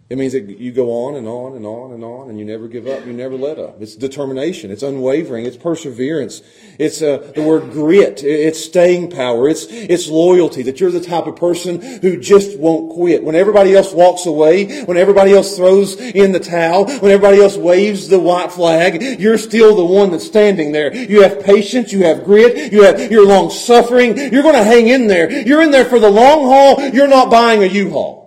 [0.10, 2.68] It means that you go on and on and on and on, and you never
[2.68, 3.06] give up.
[3.06, 3.80] You never let up.
[3.80, 4.72] It's determination.
[4.72, 5.46] It's unwavering.
[5.46, 6.42] It's perseverance.
[6.80, 8.24] It's uh, the word grit.
[8.24, 9.48] It's staying power.
[9.48, 10.64] It's it's loyalty.
[10.64, 13.24] That you're the type of person who just won't quit.
[13.24, 17.56] When everybody else walks away, when everybody else throws in the towel, when everybody else
[17.56, 20.92] waves the white flag, you're still the one that's standing there.
[20.92, 21.94] You have patience.
[21.94, 22.74] You have grit.
[22.74, 24.18] You have you're long suffering.
[24.18, 25.30] You're going to hang in there.
[25.30, 26.90] You're in there for the long haul.
[26.90, 28.19] You're not buying a U-Haul.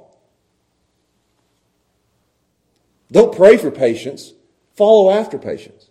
[3.12, 4.32] Don't pray for patience.
[4.74, 5.88] Follow after patience.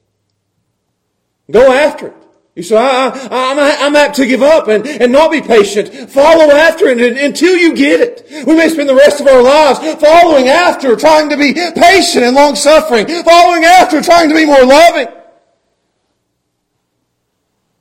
[1.50, 2.16] Go after it.
[2.56, 6.10] You say, I, I'm apt to give up and, and not be patient.
[6.10, 8.46] Follow after it until you get it.
[8.46, 12.36] We may spend the rest of our lives following after, trying to be patient and
[12.36, 15.08] long suffering, following after, trying to be more loving.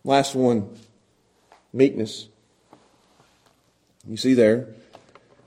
[0.04, 0.78] Last one,
[1.72, 2.28] meekness.
[4.06, 4.68] You see there,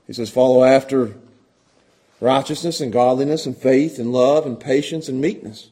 [0.06, 1.16] he says, follow after
[2.24, 5.70] righteousness and godliness and faith and love and patience and meekness.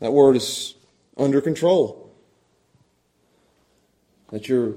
[0.00, 0.74] That word is
[1.18, 2.10] under control.
[4.30, 4.74] That you're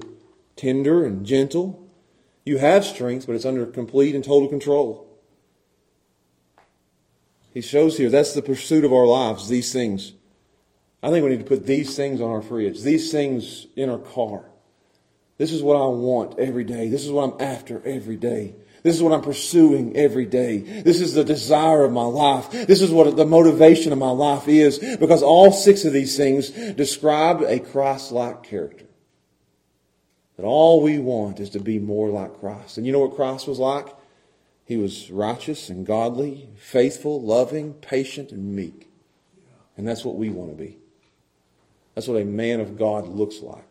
[0.56, 1.88] tender and gentle.
[2.44, 5.08] You have strength, but it's under complete and total control.
[7.54, 10.12] He shows here that's the pursuit of our lives, these things.
[11.02, 13.98] I think we need to put these things on our fridge, these things in our
[13.98, 14.44] car.
[15.38, 16.88] This is what I want every day.
[16.88, 18.54] This is what I'm after every day.
[18.82, 20.58] This is what I'm pursuing every day.
[20.58, 22.50] This is the desire of my life.
[22.50, 26.50] This is what the motivation of my life is because all six of these things
[26.50, 28.86] describe a Christ-like character.
[30.36, 32.76] That all we want is to be more like Christ.
[32.76, 33.86] And you know what Christ was like?
[34.64, 38.88] He was righteous and godly, faithful, loving, patient, and meek.
[39.76, 40.78] And that's what we want to be.
[41.94, 43.68] That's what a man of God looks like.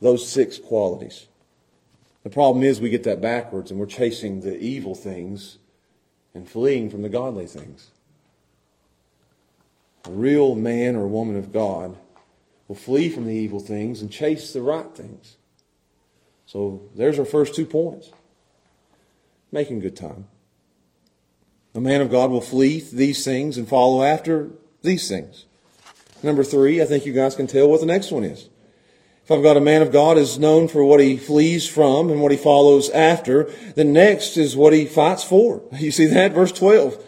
[0.00, 1.26] Those six qualities.
[2.24, 5.58] The problem is we get that backwards and we're chasing the evil things
[6.34, 7.90] and fleeing from the godly things.
[10.06, 11.96] A real man or woman of God
[12.66, 15.36] will flee from the evil things and chase the right things.
[16.46, 18.10] So there's our first two points.
[19.52, 20.26] Making good time.
[21.74, 24.50] A man of God will flee these things and follow after
[24.82, 25.44] these things.
[26.22, 28.48] Number three, I think you guys can tell what the next one is.
[29.24, 32.20] If I've got a man of God is known for what he flees from and
[32.20, 35.62] what he follows after, the next is what he fights for.
[35.72, 36.32] You see that?
[36.32, 37.02] Verse 12.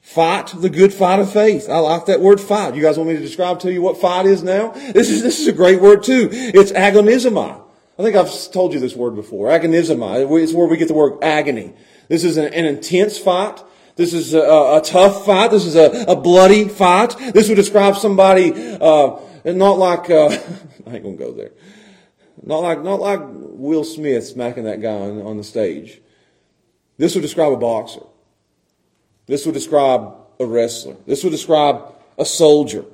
[0.00, 1.68] Fight the good fight of faith.
[1.68, 2.74] I like that word fight.
[2.74, 4.72] You guys want me to describe to you what fight is now?
[4.92, 6.30] This is, this is a great word too.
[6.32, 7.62] It's agonizomai.
[7.98, 9.48] I think I've told you this word before.
[9.48, 10.42] Agonizomai.
[10.42, 11.74] It's where we get the word agony.
[12.08, 13.62] This is an, an intense fight.
[13.96, 15.50] This is a, a, tough fight.
[15.50, 17.14] This is a, a, bloody fight.
[17.34, 20.28] This would describe somebody, uh, not like, uh,
[20.86, 21.52] I ain't gonna go there.
[22.42, 26.00] Not like, not like Will Smith smacking that guy on, on the stage.
[26.96, 28.02] This would describe a boxer.
[29.26, 30.96] This would describe a wrestler.
[31.06, 32.84] This would describe a soldier.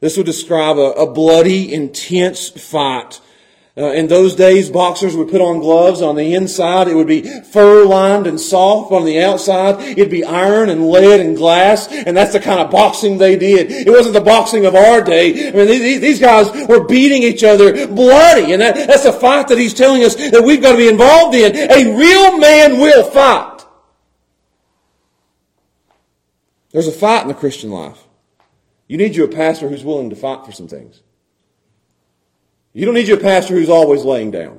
[0.00, 3.20] This would describe a, a bloody, intense fight.
[3.76, 6.00] Uh, in those days, boxers would put on gloves.
[6.00, 8.92] On the inside, it would be fur-lined and soft.
[8.92, 11.88] On the outside, it'd be iron and lead and glass.
[11.88, 13.72] And that's the kind of boxing they did.
[13.72, 15.48] It wasn't the boxing of our day.
[15.48, 18.52] I mean, these, these guys were beating each other bloody.
[18.52, 21.34] And that, that's a fight that he's telling us that we've got to be involved
[21.34, 21.56] in.
[21.56, 23.64] A real man will fight.
[26.70, 28.04] There's a fight in the Christian life.
[28.86, 31.02] You need you a pastor who's willing to fight for some things.
[32.74, 34.58] You don't need you a pastor who's always laying down.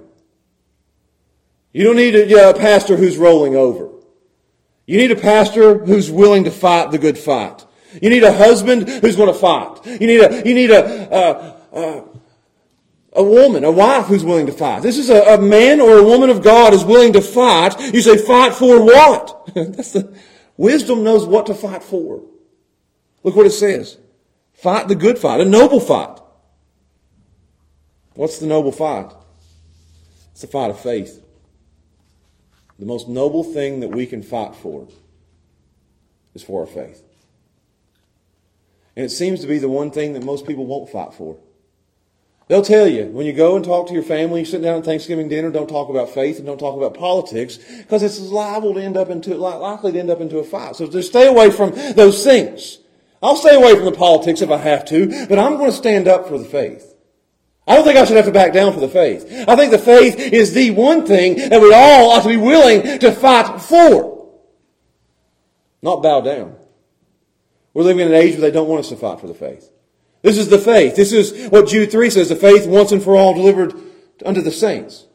[1.74, 3.90] You don't need a, a pastor who's rolling over.
[4.88, 7.66] You need a pastor who's willing to fight the good fight.
[8.02, 9.86] You need a husband who's going to fight.
[9.86, 12.04] You need a, you need a, a, a,
[13.14, 14.84] a woman, a wife who's willing to fight.
[14.84, 17.78] This is a, a man or a woman of God is willing to fight.
[17.94, 19.50] You say, fight for what?
[19.56, 20.16] That's the,
[20.56, 22.22] wisdom knows what to fight for.
[23.24, 23.98] Look what it says.
[24.54, 26.20] Fight the good fight, a noble fight.
[28.16, 29.12] What's the noble fight?
[30.32, 31.22] It's the fight of faith.
[32.80, 34.88] The most noble thing that we can fight for
[36.34, 37.04] is for our faith.
[38.96, 41.38] And it seems to be the one thing that most people won't fight for.
[42.48, 44.86] They'll tell you, when you go and talk to your family, you sit down at
[44.86, 48.82] Thanksgiving dinner, don't talk about faith and don't talk about politics, because it's liable to
[48.82, 50.76] end up into, likely to end up into a fight.
[50.76, 52.78] So just stay away from those things.
[53.24, 56.08] I'll stay away from the politics if I have to, but I'm going to stand
[56.08, 56.95] up for the faith.
[57.68, 59.26] I don't think I should have to back down for the faith.
[59.48, 63.00] I think the faith is the one thing that we all ought to be willing
[63.00, 64.32] to fight for.
[65.82, 66.56] Not bow down.
[67.74, 69.70] We're living in an age where they don't want us to fight for the faith.
[70.22, 70.96] This is the faith.
[70.96, 73.74] This is what Jude 3 says, the faith once and for all delivered
[74.26, 75.06] unto the saints.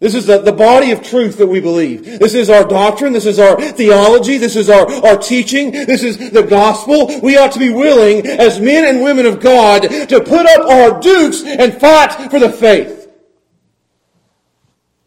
[0.00, 2.04] This is the, the body of truth that we believe.
[2.04, 3.12] This is our doctrine.
[3.12, 4.38] This is our theology.
[4.38, 5.72] This is our, our teaching.
[5.72, 7.20] This is the gospel.
[7.20, 11.00] We ought to be willing, as men and women of God, to put up our
[11.00, 13.10] dukes and fight for the faith.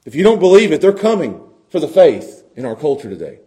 [0.06, 3.40] If you don't believe it, they're coming for the faith in our culture today.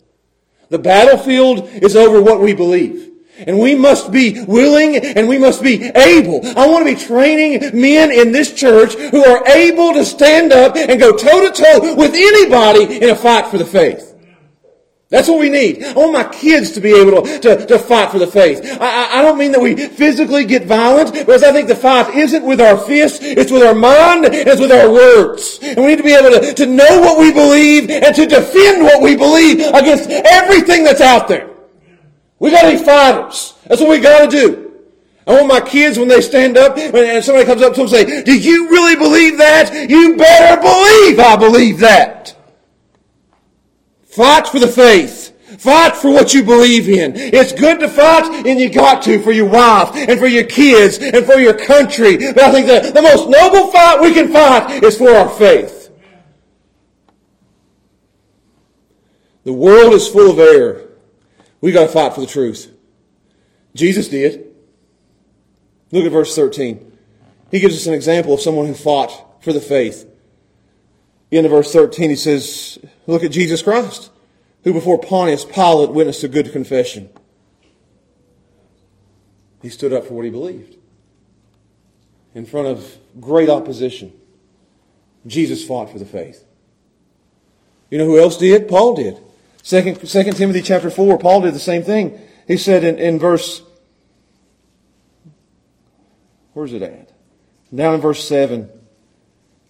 [0.71, 3.11] The battlefield is over what we believe.
[3.39, 6.47] And we must be willing and we must be able.
[6.57, 10.77] I want to be training men in this church who are able to stand up
[10.77, 14.15] and go toe to toe with anybody in a fight for the faith.
[15.15, 15.85] That's what we need.
[15.85, 18.61] I want my kids to be able to, to, to fight for the faith.
[18.81, 22.45] I, I, don't mean that we physically get violent, because I think the fight isn't
[22.45, 25.61] with our fists, it's with our mind, it's with our words.
[25.63, 28.83] And we need to be able to, to know what we believe and to defend
[28.83, 31.54] what we believe against everything that's out there.
[32.45, 33.55] We gotta be fighters.
[33.65, 34.71] That's what we gotta do.
[35.27, 37.91] I want my kids when they stand up and somebody comes up to them and
[37.91, 39.89] say, do you really believe that?
[39.89, 42.37] You better believe I believe that.
[44.05, 45.31] Fight for the faith.
[45.59, 47.17] Fight for what you believe in.
[47.17, 50.99] It's good to fight, and you got to for your wife, and for your kids,
[50.99, 52.19] and for your country.
[52.19, 55.91] But I think the, the most noble fight we can fight is for our faith.
[59.45, 60.91] The world is full of error.
[61.65, 62.71] We got to fight for the truth.
[63.75, 64.55] Jesus did.
[65.93, 66.99] Look at verse 13.
[67.51, 70.07] He gives us an example of someone who fought for the faith.
[71.31, 74.11] In verse 13, he says, Look at Jesus Christ,
[74.63, 77.09] who before Pontius Pilate witnessed a good confession.
[79.63, 80.77] He stood up for what he believed.
[82.35, 84.13] In front of great opposition,
[85.27, 86.45] Jesus fought for the faith.
[87.91, 88.69] You know who else did?
[88.69, 89.19] Paul did.
[89.65, 92.21] Second, Second Timothy chapter 4, Paul did the same thing.
[92.47, 93.63] He said in, in verse,
[96.53, 97.13] where's it at?
[97.75, 98.69] Down in verse 7,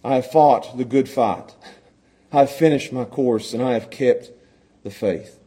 [0.03, 1.55] I have fought the good fight.
[2.29, 4.31] I have finished my course and I have kept
[4.83, 5.39] the faith.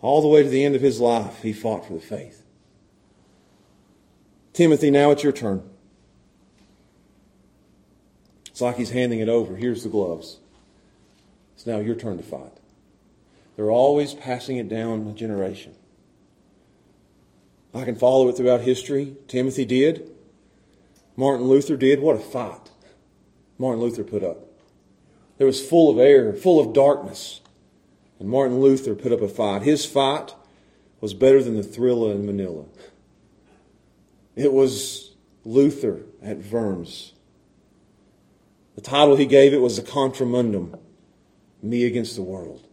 [0.00, 2.42] All the way to the end of his life, he fought for the faith.
[4.54, 5.68] Timothy, now it's your turn.
[8.46, 9.54] It's like he's handing it over.
[9.54, 10.38] Here's the gloves.
[11.56, 12.58] It's now your turn to fight.
[13.58, 15.74] They're always passing it down a generation.
[17.74, 19.16] I can follow it throughout history.
[19.26, 20.12] Timothy did.
[21.16, 21.98] Martin Luther did.
[21.98, 22.70] What a fight
[23.58, 24.44] Martin Luther put up.
[25.40, 27.40] It was full of air, full of darkness.
[28.20, 29.62] And Martin Luther put up a fight.
[29.62, 30.36] His fight
[31.00, 32.64] was better than the Thrilla in Manila.
[34.36, 37.12] It was Luther at Worms.
[38.76, 40.78] The title he gave it was the Contra Mundum,
[41.60, 42.67] Me Against the World.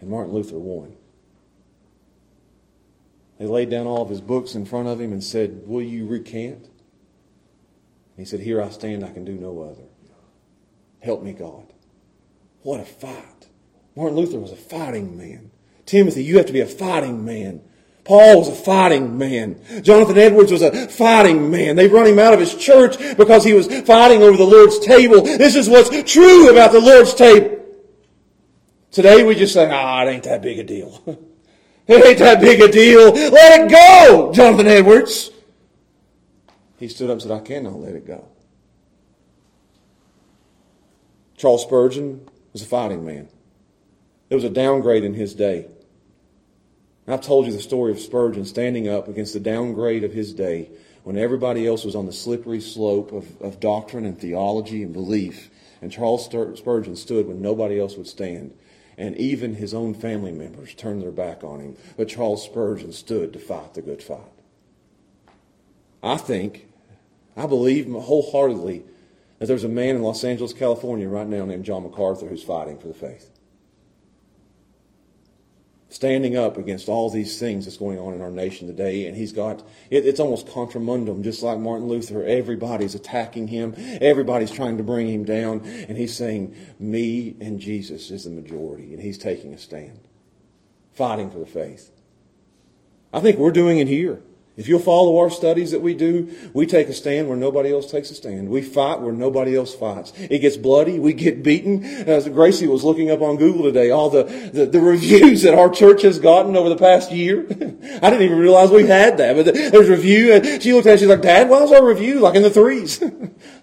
[0.00, 0.96] And Martin Luther won.
[3.38, 6.06] They laid down all of his books in front of him and said, Will you
[6.06, 6.68] recant?
[8.16, 9.84] he said, Here I stand, I can do no other.
[11.00, 11.72] Help me, God.
[12.62, 13.46] What a fight.
[13.94, 15.50] Martin Luther was a fighting man.
[15.86, 17.62] Timothy, you have to be a fighting man.
[18.04, 19.60] Paul was a fighting man.
[19.82, 21.76] Jonathan Edwards was a fighting man.
[21.76, 25.22] They run him out of his church because he was fighting over the Lord's table.
[25.22, 27.57] This is what's true about the Lord's table.
[28.90, 31.02] Today we just say, ah, it ain't that big a deal.
[31.86, 33.12] it ain't that big a deal.
[33.12, 35.30] Let it go, Jonathan Edwards.
[36.78, 38.28] He stood up and said, I cannot let it go.
[41.36, 43.28] Charles Spurgeon was a fighting man.
[44.28, 45.66] There was a downgrade in his day.
[47.06, 50.70] I've told you the story of Spurgeon standing up against the downgrade of his day
[51.04, 55.48] when everybody else was on the slippery slope of, of doctrine and theology and belief.
[55.80, 58.52] And Charles Spurgeon stood when nobody else would stand
[58.98, 61.76] and even his own family members turned their back on him.
[61.96, 64.20] But Charles Spurgeon stood to fight the good fight.
[66.02, 66.68] I think,
[67.36, 68.84] I believe wholeheartedly
[69.38, 72.76] that there's a man in Los Angeles, California right now named John MacArthur who's fighting
[72.78, 73.30] for the faith
[75.90, 79.06] standing up against all these things that's going on in our nation today.
[79.06, 82.24] And he's got, it, it's almost contramundum, just like Martin Luther.
[82.24, 83.74] Everybody's attacking him.
[84.00, 85.60] Everybody's trying to bring him down.
[85.88, 88.92] And he's saying, me and Jesus is the majority.
[88.92, 90.00] And he's taking a stand,
[90.92, 91.90] fighting for the faith.
[93.12, 94.22] I think we're doing it here.
[94.58, 97.88] If you'll follow our studies that we do, we take a stand where nobody else
[97.88, 98.48] takes a stand.
[98.48, 100.12] We fight where nobody else fights.
[100.18, 100.98] It gets bloody.
[100.98, 101.84] We get beaten.
[101.84, 105.70] As Gracie was looking up on Google today, all the, the, the reviews that our
[105.70, 107.46] church has gotten over the past year.
[107.52, 110.32] I didn't even realize we had that, but there's a review.
[110.32, 112.50] And she looked at it, she's like, Dad, why is our review like in the
[112.50, 113.00] threes?
[113.02, 113.08] I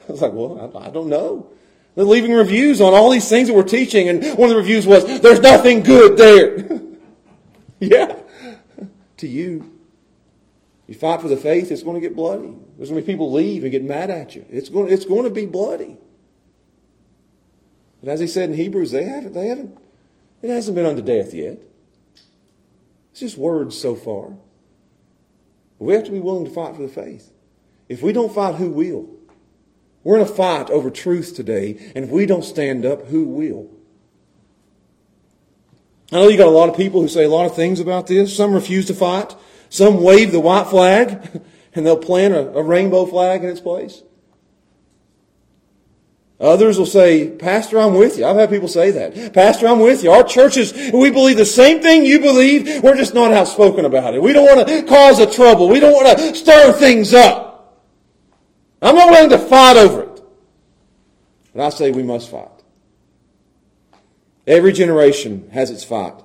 [0.07, 1.51] was like, well, I, I don't know.
[1.95, 4.87] They're leaving reviews on all these things that we're teaching, and one of the reviews
[4.87, 6.79] was, there's nothing good there.
[7.81, 8.15] yeah.
[9.17, 9.74] To you.
[10.88, 12.53] You fight for the faith, it's going to get bloody.
[12.77, 14.45] There's going to be people leave and get mad at you.
[14.49, 15.97] It's going, it's going to be bloody.
[18.03, 19.77] But as he said in Hebrews, they haven't, they haven't,
[20.43, 21.59] it hasn't been unto death yet.
[23.11, 24.33] It's just words so far.
[25.79, 27.31] We have to be willing to fight for the faith.
[27.89, 29.09] If we don't fight, who will?
[30.03, 33.71] We're in a fight over truth today, and if we don't stand up, who will?
[36.11, 38.05] I know you got a lot of people who say a lot of things about
[38.05, 38.36] this.
[38.36, 39.36] Some refuse to fight.
[39.70, 41.41] Some wave the white flag,
[41.74, 44.03] and they'll plant a, a rainbow flag in its place.
[46.39, 48.26] Others will say, Pastor, I'm with you.
[48.26, 49.34] I've had people say that.
[49.34, 50.11] Pastor, I'm with you.
[50.11, 52.84] Our churches, we believe the same thing you believe.
[52.84, 54.22] We're just not outspoken about it.
[54.22, 55.70] We don't want to cause a trouble.
[55.70, 57.82] We don't want to stir things up.
[58.82, 60.22] I'm not willing to fight over it.
[61.53, 62.49] But I say we must fight.
[64.45, 66.16] Every generation has its fight.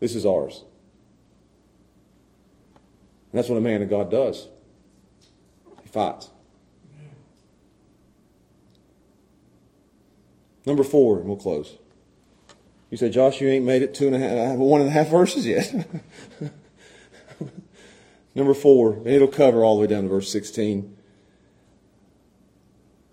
[0.00, 0.64] This is ours.
[3.32, 4.48] And that's what a man of God does.
[5.82, 6.30] He fights.
[10.66, 11.78] Number four, and we'll close.
[12.90, 14.92] You say, Josh, you ain't made it two and a half, uh, one and a
[14.92, 15.72] half verses yet.
[18.34, 20.96] Number four, and it'll cover all the way down to verse 16.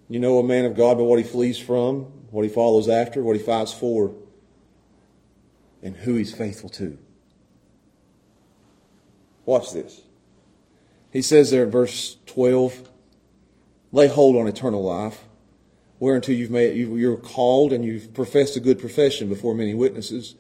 [0.09, 3.21] You know a man of God by what he flees from, what he follows after,
[3.21, 4.13] what he fights for,
[5.83, 6.97] and who he's faithful to.
[9.45, 10.01] Watch this.
[11.17, 12.91] He says there in verse 12,
[13.91, 15.23] lay hold on eternal life
[15.97, 20.35] whereunto you've made, you're called and you've professed a good profession before many witnesses.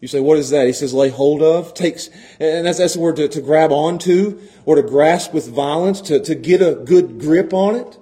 [0.00, 0.66] You say, what is that?
[0.66, 2.08] He says, lay hold of, takes,
[2.40, 6.20] and that's, that's the word to, to grab onto or to grasp with violence, to,
[6.20, 7.98] to get a good grip on it.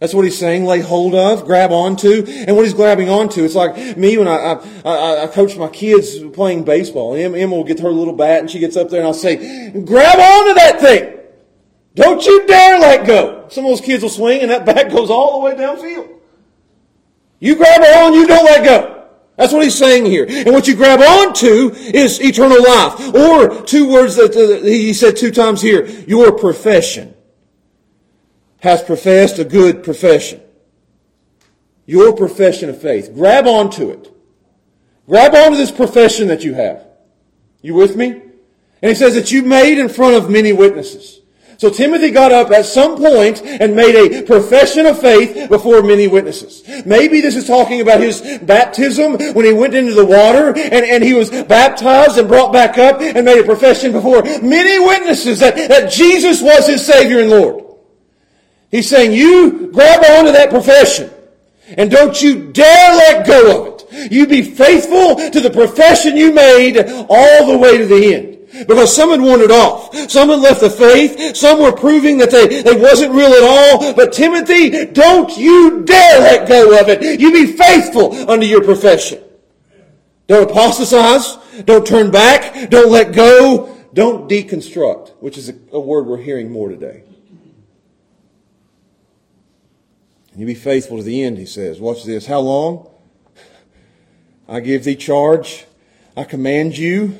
[0.00, 2.24] That's what he's saying, lay hold of, grab onto.
[2.24, 6.20] And what he's grabbing onto, it's like me when I, I, I, coach my kids
[6.34, 7.16] playing baseball.
[7.16, 10.18] Emma will get her little bat and she gets up there and I'll say, grab
[10.20, 11.14] onto that thing.
[11.96, 13.46] Don't you dare let go.
[13.48, 16.14] Some of those kids will swing and that bat goes all the way downfield.
[17.40, 19.06] You grab on, you don't let go.
[19.36, 20.26] That's what he's saying here.
[20.28, 23.14] And what you grab onto is eternal life.
[23.14, 25.86] Or two words that he said two times here.
[25.86, 27.14] Your profession
[28.60, 30.40] has professed a good profession.
[31.86, 33.14] Your profession of faith.
[33.14, 34.12] Grab onto it.
[35.06, 36.86] Grab onto this profession that you have.
[37.62, 38.10] You with me?
[38.10, 41.20] And he says that you made in front of many witnesses.
[41.56, 46.06] So Timothy got up at some point and made a profession of faith before many
[46.06, 46.62] witnesses.
[46.86, 51.02] Maybe this is talking about his baptism when he went into the water and, and
[51.02, 55.56] he was baptized and brought back up and made a profession before many witnesses that,
[55.56, 57.64] that Jesus was his Savior and Lord.
[58.70, 61.10] He's saying you grab onto that profession
[61.76, 64.12] and don't you dare let go of it.
[64.12, 68.38] You be faithful to the profession you made all the way to the end.
[68.66, 69.94] Because some had wandered off.
[70.10, 71.36] Some had left the faith.
[71.36, 73.94] Some were proving that they, they wasn't real at all.
[73.94, 77.20] But Timothy, don't you dare let go of it.
[77.20, 79.22] You be faithful unto your profession.
[80.26, 81.36] Don't apostatize.
[81.64, 82.70] Don't turn back.
[82.70, 83.74] Don't let go.
[83.92, 87.02] Don't deconstruct, which is a, a word we're hearing more today.
[90.27, 91.80] And you be faithful to the end, he says.
[91.80, 92.26] Watch this.
[92.26, 92.88] How long?
[94.48, 95.66] I give thee charge.
[96.16, 97.18] I command you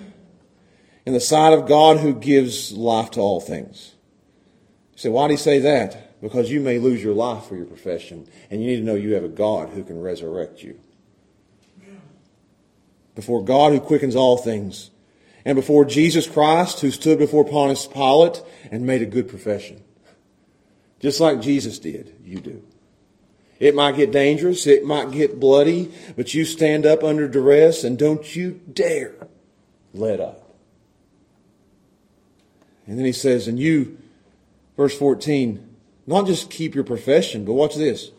[1.05, 3.95] in the sight of God who gives life to all things.
[4.93, 6.21] You say, why do he say that?
[6.21, 9.15] Because you may lose your life for your profession, and you need to know you
[9.15, 10.79] have a God who can resurrect you.
[13.15, 14.91] Before God who quickens all things,
[15.45, 19.83] and before Jesus Christ who stood before Pontius Pilate and made a good profession.
[21.01, 22.63] Just like Jesus did, you do.
[23.59, 27.99] It might get dangerous, it might get bloody, but you stand up under duress and
[27.99, 29.15] don't you dare
[29.93, 30.55] let up.
[32.87, 33.99] And then he says, and you,
[34.77, 35.65] verse 14,
[36.07, 38.13] not just keep your profession, but watch this.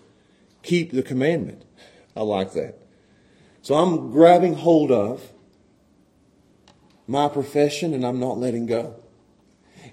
[0.61, 1.63] Keep the commandment.
[2.15, 2.75] I like that.
[3.61, 5.31] So I'm grabbing hold of
[7.07, 8.95] my profession and I'm not letting go.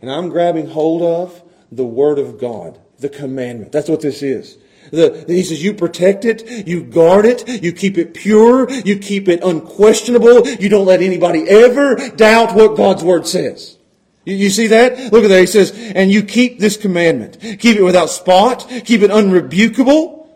[0.02, 3.72] And I'm grabbing hold of the Word of God, the commandment.
[3.72, 4.58] That's what this is.
[4.90, 9.28] The, he says, you protect it, you guard it, you keep it pure, you keep
[9.28, 13.76] it unquestionable, you don't let anybody ever doubt what God's Word says.
[14.24, 15.12] You see that?
[15.12, 15.40] Look at that.
[15.40, 17.38] He says, and you keep this commandment.
[17.40, 18.66] Keep it without spot.
[18.68, 20.28] Keep it unrebukable.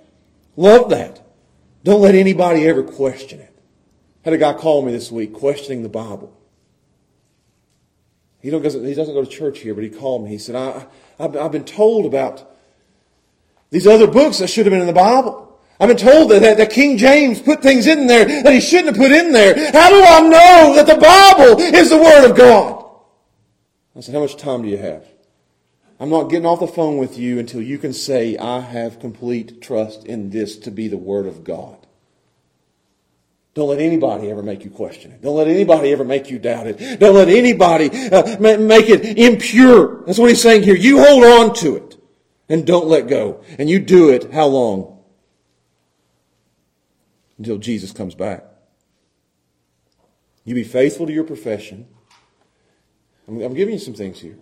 [0.57, 1.27] Love that.
[1.83, 3.53] Don't let anybody ever question it.
[4.25, 6.37] I had a guy call me this week questioning the Bible.
[8.41, 10.31] He doesn't, he doesn't go to church here, but he called me.
[10.31, 10.87] He said, I,
[11.19, 12.49] I've, I've been told about
[13.71, 15.59] these other books that should have been in the Bible.
[15.79, 18.97] I've been told that, that, King James put things in there that he shouldn't have
[18.97, 19.55] put in there.
[19.73, 22.85] How do I know that the Bible is the Word of God?
[23.97, 25.07] I said, How much time do you have?
[25.99, 29.62] I'm not getting off the phone with you until you can say, I have complete
[29.62, 31.77] trust in this to be the Word of God.
[33.55, 35.23] Don't let anybody ever make you question it.
[35.23, 37.01] Don't let anybody ever make you doubt it.
[37.01, 40.05] Don't let anybody uh, make it impure.
[40.05, 40.77] That's what he's saying here.
[40.77, 41.89] You hold on to it
[42.51, 43.43] and don't let go.
[43.59, 44.99] And you do it how long?
[47.39, 48.45] Until Jesus comes back.
[50.45, 51.87] You be faithful to your profession.
[53.29, 54.37] I'm, I'm giving you some things here.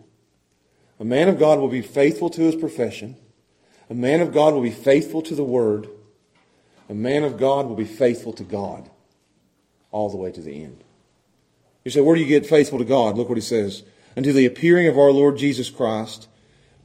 [0.98, 3.16] A man of God will be faithful to his profession.
[3.90, 5.88] A man of God will be faithful to the word.
[6.88, 8.88] A man of God will be faithful to God
[9.90, 10.82] all the way to the end.
[11.84, 13.16] You say, where do you get faithful to God?
[13.16, 13.82] Look what he says.
[14.16, 16.27] Until the appearing of our Lord Jesus Christ,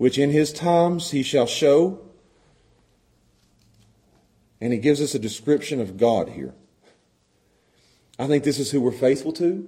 [0.03, 1.97] which in his times he shall show.
[4.59, 6.53] And he gives us a description of God here.
[8.19, 9.65] I think this is who we're faithful to.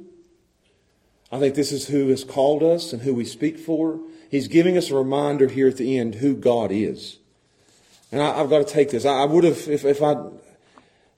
[1.31, 4.01] I think this is who has called us and who we speak for.
[4.29, 7.17] He's giving us a reminder here at the end who God is.
[8.11, 9.05] And I, have got to take this.
[9.05, 10.15] I, I would have, if, if I,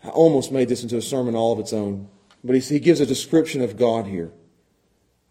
[0.04, 2.08] I almost made this into a sermon all of its own.
[2.44, 4.32] But he, he gives a description of God here.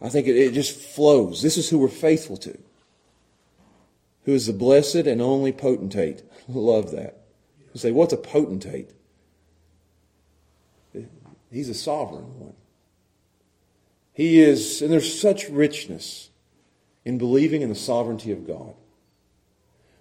[0.00, 1.40] I think it, it just flows.
[1.40, 2.65] This is who we're faithful to.
[4.26, 6.22] Who is the blessed and only potentate.
[6.48, 7.22] Love that.
[7.72, 8.90] You say, what's a potentate?
[11.50, 12.54] He's a sovereign one.
[14.12, 16.30] He is, and there's such richness
[17.04, 18.74] in believing in the sovereignty of God.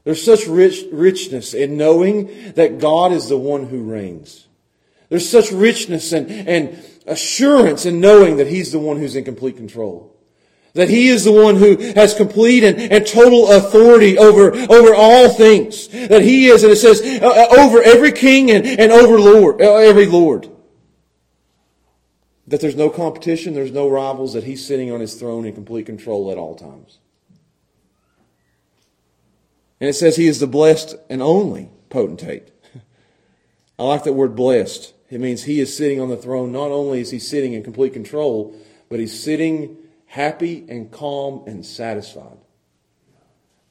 [0.05, 4.47] There's such rich, richness in knowing that God is the one who reigns.
[5.09, 9.57] There's such richness and, and assurance in knowing that He's the one who's in complete
[9.57, 10.14] control.
[10.75, 15.29] That He is the one who has complete and, and total authority over, over all
[15.29, 15.87] things.
[15.87, 19.61] That He is, and it says, uh, uh over every king and, and over Lord,
[19.61, 20.49] uh, every Lord.
[22.47, 25.85] That there's no competition, there's no rivals, that He's sitting on His throne in complete
[25.85, 26.99] control at all times.
[29.79, 32.51] And it says He is the blessed and only potentate.
[33.79, 34.93] I like that word blessed.
[35.09, 36.51] It means he is sitting on the throne.
[36.51, 38.55] Not only is he sitting in complete control,
[38.89, 39.77] but he's sitting
[40.15, 42.37] happy and calm and satisfied.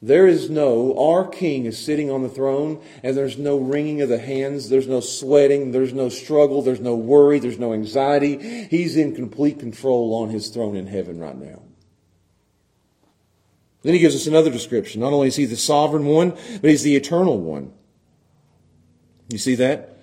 [0.02, 4.10] There is no, our king is sitting on the throne and there's no wringing of
[4.10, 8.66] the hands, there's no sweating, there's no struggle, there's no worry, there's no anxiety.
[8.70, 11.62] He's in complete control on his throne in heaven right now.
[13.82, 15.00] Then he gives us another description.
[15.00, 17.72] Not only is he the sovereign one, but he's the eternal one.
[19.30, 19.93] You see that?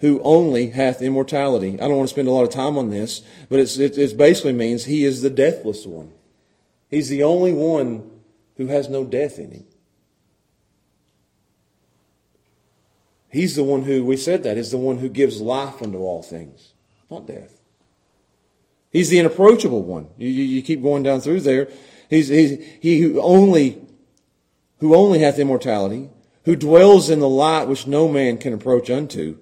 [0.00, 1.74] Who only hath immortality.
[1.74, 4.16] I don't want to spend a lot of time on this, but it's, it, it
[4.16, 6.12] basically means he is the deathless one.
[6.90, 8.10] He's the only one
[8.56, 9.64] who has no death in him.
[13.30, 16.22] He's the one who, we said that, is the one who gives life unto all
[16.22, 16.72] things,
[17.10, 17.60] not death.
[18.90, 20.08] He's the inapproachable one.
[20.16, 21.68] You, you, you keep going down through there.
[22.08, 23.82] He's, he's, he who only,
[24.78, 26.08] who only hath immortality,
[26.44, 29.38] who dwells in the light which no man can approach unto,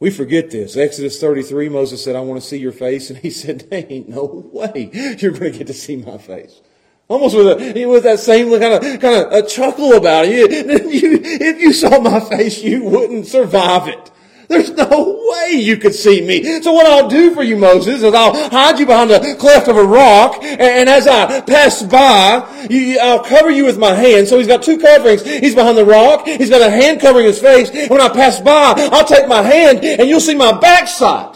[0.00, 0.76] we forget this.
[0.76, 3.10] Exodus 33, Moses said, I want to see your face.
[3.10, 6.60] And he said, there ain't no way you're going to get to see my face.
[7.06, 10.50] Almost with a, with that same kind of, kind of a chuckle about it.
[10.90, 14.10] You, if you saw my face, you wouldn't survive it.
[14.50, 16.60] There's no way you could see me.
[16.60, 19.76] So what I'll do for you, Moses, is I'll hide you behind the cleft of
[19.76, 24.26] a rock, and, as I pass by, you, I'll cover you with my hand.
[24.26, 25.22] So he's got two coverings.
[25.24, 26.26] He's behind the rock.
[26.26, 27.70] He's got a hand covering his face.
[27.88, 31.29] When I pass by, I'll take my hand, and you'll see my backside.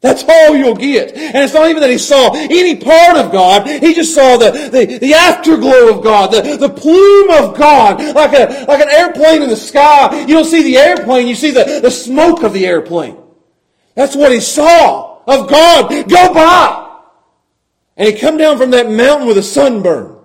[0.00, 1.12] That's all you'll get.
[1.12, 3.66] And it's not even that he saw any part of God.
[3.66, 8.32] He just saw the, the, the afterglow of God, the, the plume of God, like
[8.32, 10.20] a, like an airplane in the sky.
[10.20, 13.18] You don't see the airplane, you see the, the smoke of the airplane.
[13.94, 16.98] That's what he saw of God go by.
[17.98, 20.16] And he come down from that mountain with a sunburn.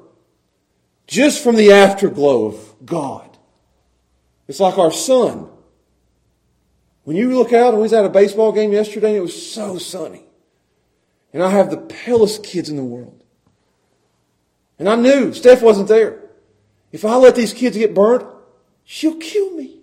[1.08, 3.38] Just from the afterglow of God.
[4.48, 5.50] It's like our sun.
[7.06, 9.78] When you look out, we was at a baseball game yesterday, and it was so
[9.78, 10.24] sunny.
[11.32, 13.24] And I have the palest kids in the world.
[14.80, 16.22] And I knew Steph wasn't there.
[16.92, 18.26] If I let these kids get burnt,
[18.84, 19.82] she'll kill me.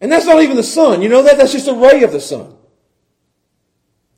[0.00, 1.02] And that's not even the sun.
[1.02, 1.38] You know that?
[1.38, 2.54] That's just a ray of the sun.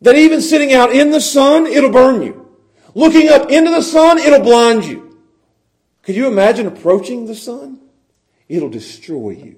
[0.02, 2.54] That even sitting out in the sun, it'll burn you.
[2.94, 5.18] Looking up into the sun, it'll blind you.
[6.02, 7.80] Could you imagine approaching the sun?
[8.48, 9.56] It'll destroy you.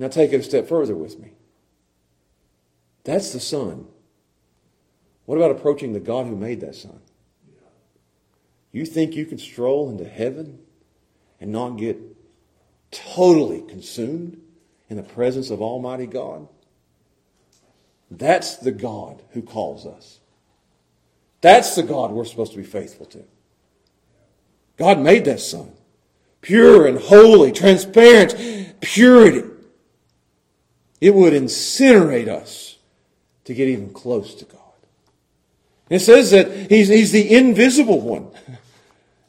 [0.00, 1.32] Now take it a step further with me.
[3.04, 3.86] That's the sun.
[5.26, 7.00] What about approaching the God who made that sun?
[8.72, 10.60] You think you can stroll into heaven
[11.38, 11.98] and not get
[12.90, 14.40] totally consumed
[14.88, 16.48] in the presence of Almighty God?
[18.10, 20.20] That's the God who calls us.
[21.42, 23.24] That's the God we're supposed to be faithful to.
[24.78, 25.72] God made that sun.
[26.40, 29.49] Pure and holy, transparent, purity.
[31.00, 32.76] It would incinerate us
[33.44, 34.58] to get even close to God.
[35.88, 38.30] It says that he's, he's the invisible one.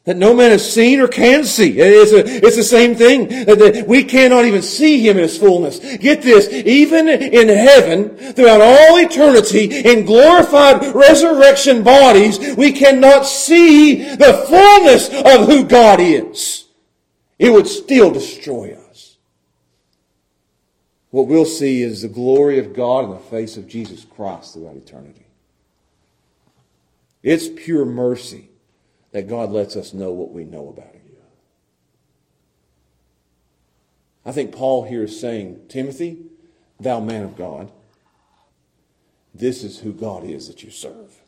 [0.04, 1.78] That no man has seen or can see.
[1.78, 3.28] It's, a, it's the same thing.
[3.28, 5.78] That we cannot even see Him in His fullness.
[5.78, 14.02] Get this, even in heaven, throughout all eternity, in glorified resurrection bodies, we cannot see
[14.16, 16.64] the fullness of who God is.
[17.38, 18.81] It would still destroy us.
[21.12, 24.76] What we'll see is the glory of God in the face of Jesus Christ throughout
[24.76, 25.26] eternity.
[27.22, 28.48] It's pure mercy
[29.12, 31.02] that God lets us know what we know about Him.
[34.24, 36.18] I think Paul here is saying, Timothy,
[36.78, 37.70] thou man of God,
[39.34, 41.20] this is who God is that you serve.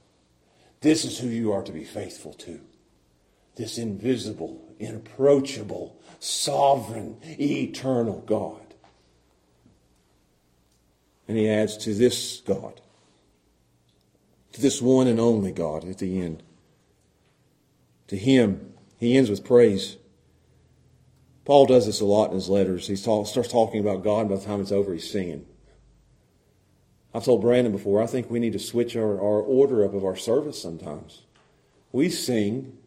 [0.80, 2.60] This is who you are to be faithful to.
[3.56, 8.63] This invisible, inapproachable, sovereign, eternal God.
[11.26, 12.80] And he adds to this God,
[14.52, 16.42] to this one and only God at the end
[18.08, 18.72] to him.
[18.98, 19.96] He ends with praise.
[21.44, 22.86] Paul does this a lot in his letters.
[22.86, 25.44] He starts talking about God, and by the time it's over, he's singing.
[27.12, 30.04] I've told Brandon before, I think we need to switch our, our order up of
[30.04, 31.22] our service sometimes.
[31.92, 32.78] We sing,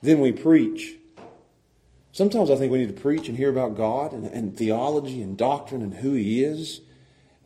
[0.00, 0.94] then we preach.
[2.12, 5.36] Sometimes I think we need to preach and hear about God and, and theology and
[5.36, 6.80] doctrine and who He is.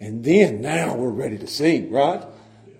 [0.03, 2.25] And then now we're ready to sing, right?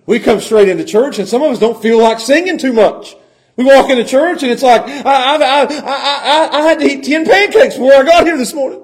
[0.05, 3.15] We come straight into church and some of us don't feel like singing too much.
[3.55, 7.25] We walk into church and it's like, I, I, I, I, had to eat 10
[7.25, 8.83] pancakes before I got here this morning.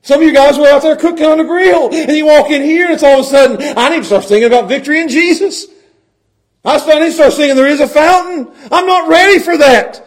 [0.00, 2.62] Some of you guys were out there cooking on the grill and you walk in
[2.62, 5.10] here and it's all of a sudden, I need to start singing about victory in
[5.10, 5.66] Jesus.
[6.64, 8.54] I need to start singing there is a fountain.
[8.72, 10.03] I'm not ready for that.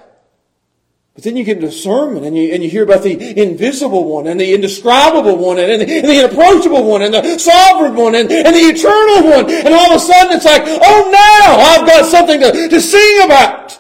[1.18, 4.28] But then you get into sermon and you, and you hear about the invisible one
[4.28, 8.13] and the indescribable one and, and, the, and the inapproachable one and the sovereign one
[8.13, 9.49] and, and the eternal one.
[9.49, 13.26] And all of a sudden it's like, oh now I've got something to, to sing
[13.26, 13.80] about.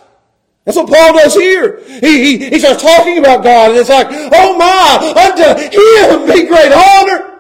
[0.65, 1.79] That's what Paul does here.
[2.01, 6.47] He, he, he starts talking about God and it's like, oh my, unto him be
[6.47, 7.37] great honor,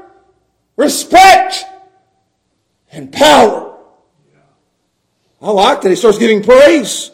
[0.75, 1.65] respect,
[2.91, 3.79] and power.
[5.41, 5.89] I like that.
[5.89, 7.09] He starts giving praise.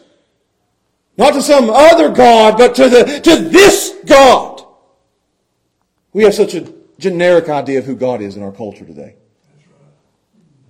[1.16, 4.64] Not to some other God, but to, the, to this God.
[6.12, 9.16] We have such a generic idea of who God is in our culture today.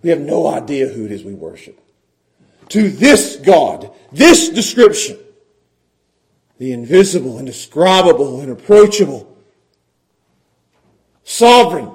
[0.02, 1.80] We have no idea who it is we worship.
[2.70, 5.18] To this God, this description,
[6.58, 9.34] the invisible, indescribable, inapproachable,
[11.24, 11.90] sovereign,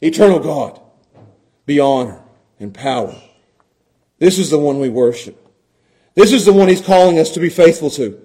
[0.00, 0.80] eternal God,
[1.66, 2.20] be honor
[2.58, 3.14] and power.
[4.18, 5.37] This is the one we worship.
[6.18, 8.20] This is the one he's calling us to be faithful to.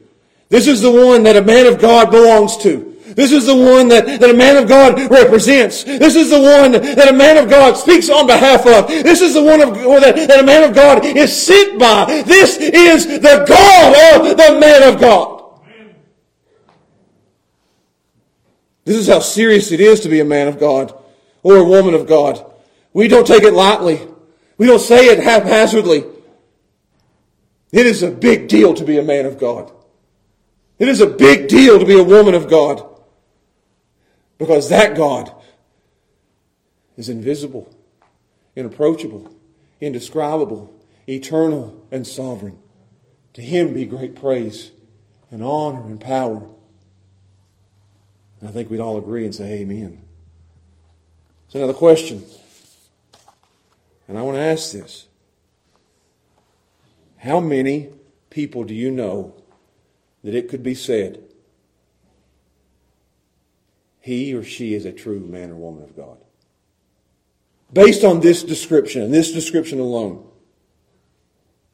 [0.49, 2.97] This is the one that a man of God belongs to.
[3.05, 5.83] This is the one that, that a man of God represents.
[5.83, 8.87] This is the one that a man of God speaks on behalf of.
[8.87, 12.23] This is the one of, that, that a man of God is sent by.
[12.23, 15.61] This is the God of the man of God.
[18.85, 20.97] This is how serious it is to be a man of God
[21.43, 22.43] or a woman of God.
[22.91, 24.01] We don't take it lightly.
[24.57, 26.05] We don't say it haphazardly.
[27.74, 29.71] It is a big deal to be a man of God.
[30.78, 32.88] It is a big deal to be a woman of God.
[34.38, 35.34] Because that God
[36.97, 37.76] is invisible,
[38.55, 39.36] inapproachable,
[39.82, 40.71] indescribable,
[41.09, 42.59] eternal, and sovereign.
[43.34, 44.69] To him be great praise
[45.32, 46.47] and honor and power.
[48.39, 50.03] And I think we'd all agree and say amen.
[51.47, 52.24] So now the question,
[54.07, 55.07] and I want to ask this.
[57.24, 57.89] How many
[58.30, 59.34] people do you know
[60.26, 61.24] that it could be said
[64.01, 66.17] he or she is a true man or woman of God?
[67.71, 70.28] Based on this description and this description alone,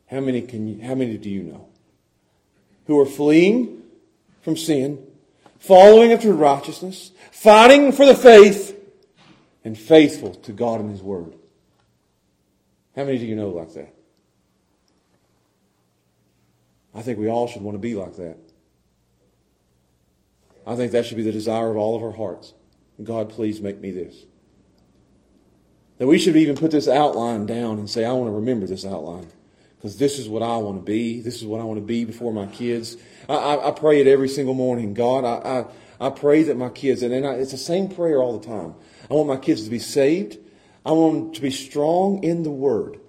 [0.06, 1.68] how many can you, how many do you know
[2.86, 3.82] who are fleeing
[4.44, 5.04] from sin,
[5.58, 8.80] following after righteousness, fighting for the faith,
[9.64, 11.34] and faithful to God and His Word?
[12.96, 13.96] How many do you know like that?
[16.94, 18.38] I think we all should want to be like that.
[20.66, 22.54] I think that should be the desire of all of our hearts.
[23.04, 24.26] God, please make me this.
[25.98, 28.86] That we should even put this outline down and say, I want to remember this
[28.86, 29.28] outline
[29.78, 31.22] because this is what I want to be.
[31.22, 32.98] This is what I want to be before my kids.
[33.28, 34.94] I, I, I pray it every single morning.
[34.94, 35.66] God, I,
[36.00, 38.46] I, I pray that my kids, and, and I, it's the same prayer all the
[38.46, 38.76] time.
[39.10, 40.38] I want my kids to be saved.
[40.86, 43.00] I want them to be strong in the Word.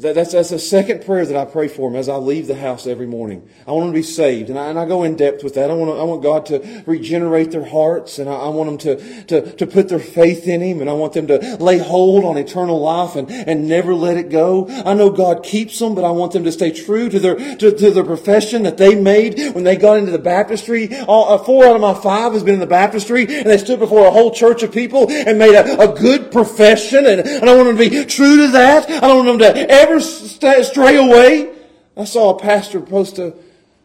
[0.00, 2.54] That, that's, that's the second prayer that I pray for them as I leave the
[2.54, 3.46] house every morning.
[3.66, 4.48] I want them to be saved.
[4.48, 5.70] And I, and I go in depth with that.
[5.70, 8.96] I want, to, I want God to regenerate their hearts and I, I want them
[8.96, 12.24] to, to, to put their faith in Him and I want them to lay hold
[12.24, 14.68] on eternal life and, and never let it go.
[14.70, 17.70] I know God keeps them, but I want them to stay true to their, to,
[17.70, 20.96] to their profession that they made when they got into the baptistry.
[21.00, 23.78] All, uh, four out of my five has been in the baptistry and they stood
[23.78, 27.54] before a whole church of people and made a, a good profession and, and I
[27.54, 28.88] want them to be true to that.
[28.88, 31.52] I don't want them to ever stray away.
[31.96, 33.34] I saw a pastor post a,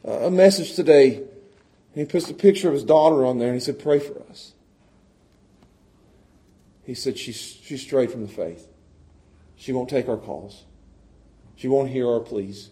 [0.04, 1.26] a message today, and
[1.96, 4.54] he puts a picture of his daughter on there, and he said, "Pray for us."
[6.84, 8.68] He said she's she's strayed from the faith.
[9.56, 10.66] She won't take our calls.
[11.56, 12.70] She won't hear our pleas.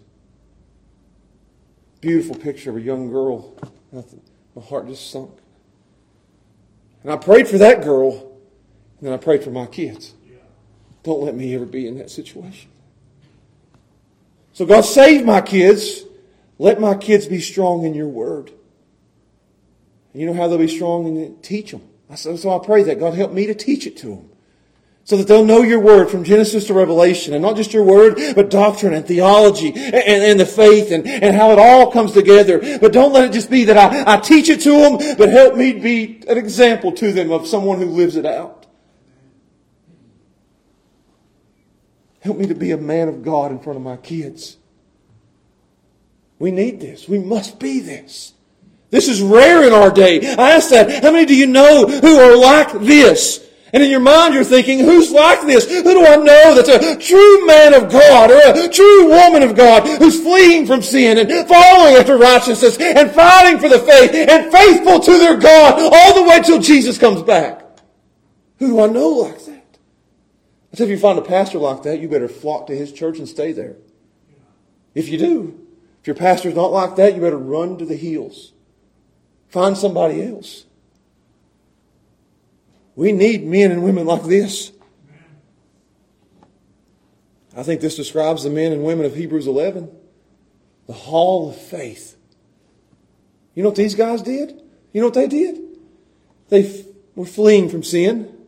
[2.02, 3.56] Beautiful picture of a young girl.
[3.92, 5.32] My heart just sunk.
[7.02, 8.38] And I prayed for that girl,
[9.00, 10.14] and then I prayed for my kids.
[11.04, 12.70] Don't let me ever be in that situation.
[14.54, 16.04] So God save my kids.
[16.60, 18.52] Let my kids be strong in your word.
[20.14, 21.44] And you know how they'll be strong it?
[21.44, 21.82] Teach them.
[22.16, 24.30] So I pray that God help me to teach it to them.
[25.06, 27.34] So that they'll know your word from Genesis to Revelation.
[27.34, 31.36] And not just your word, but doctrine and theology and, and the faith and, and
[31.36, 32.80] how it all comes together.
[32.80, 35.56] But don't let it just be that I, I teach it to them, but help
[35.56, 38.63] me be an example to them of someone who lives it out.
[42.24, 44.56] Help me to be a man of God in front of my kids.
[46.40, 47.08] We need this.
[47.08, 48.32] We must be this.
[48.92, 50.26] This is rare in our day.
[50.26, 51.04] I ask that.
[51.04, 53.46] How many do you know who are like this?
[53.74, 55.70] And in your mind you're thinking, who's like this?
[55.70, 59.58] Who do I know that's a true man of God or a true woman of
[59.58, 64.50] God who's fleeing from sin and following after righteousness and fighting for the faith and
[64.50, 67.66] faithful to their God all the way till Jesus comes back?
[68.60, 69.63] Who do I know like that?
[70.74, 73.20] I said, if you find a pastor like that, you better flock to his church
[73.20, 73.76] and stay there.
[74.96, 75.68] If you do,
[76.02, 78.54] if your pastor's not like that, you better run to the hills.
[79.50, 80.66] Find somebody else.
[82.96, 84.72] We need men and women like this.
[87.56, 89.92] I think this describes the men and women of Hebrews 11.
[90.88, 92.18] The hall of faith.
[93.54, 94.60] You know what these guys did?
[94.92, 95.60] You know what they did?
[96.50, 98.43] They f- were fleeing from sin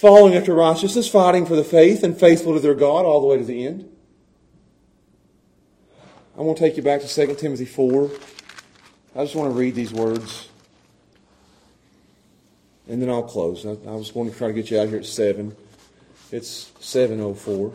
[0.00, 3.36] following after righteousness, fighting for the faith, and faithful to their God all the way
[3.36, 3.86] to the end.
[6.38, 8.10] I want to take you back to 2 Timothy 4.
[9.14, 10.48] I just want to read these words.
[12.88, 13.66] And then I'll close.
[13.66, 15.54] I, was going to try to get you out here at 7.
[16.32, 17.74] It's 7.04.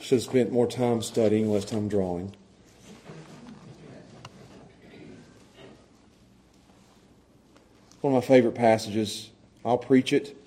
[0.00, 2.34] Should have spent more time studying, less time drawing.
[8.00, 9.28] One of my favorite passages.
[9.62, 10.38] I'll preach it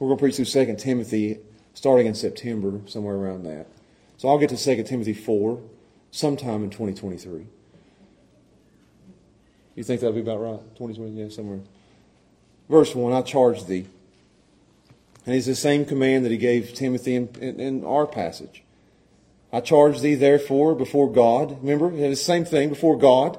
[0.00, 1.38] we're going to preach through 2 Timothy
[1.74, 3.66] starting in September, somewhere around that.
[4.16, 5.60] So I'll get to 2 Timothy 4
[6.10, 7.46] sometime in 2023.
[9.76, 10.60] You think that'll be about right?
[10.76, 11.60] 2020, yeah, somewhere.
[12.68, 13.86] Verse 1 I charge thee.
[15.26, 18.62] And it's the same command that he gave Timothy in, in, in our passage.
[19.52, 21.62] I charge thee, therefore, before God.
[21.62, 23.38] Remember, it's the same thing before God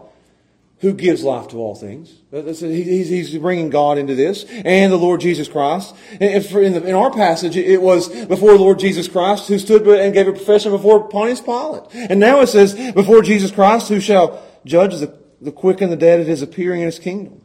[0.82, 2.12] who gives life to all things.
[2.32, 5.96] He's bringing God into this and the Lord Jesus Christ.
[6.20, 10.34] In our passage, it was before the Lord Jesus Christ who stood and gave a
[10.34, 11.84] profession before Pontius Pilate.
[11.94, 16.20] And now it says before Jesus Christ who shall judge the quick and the dead
[16.20, 17.42] at his appearing in his kingdom.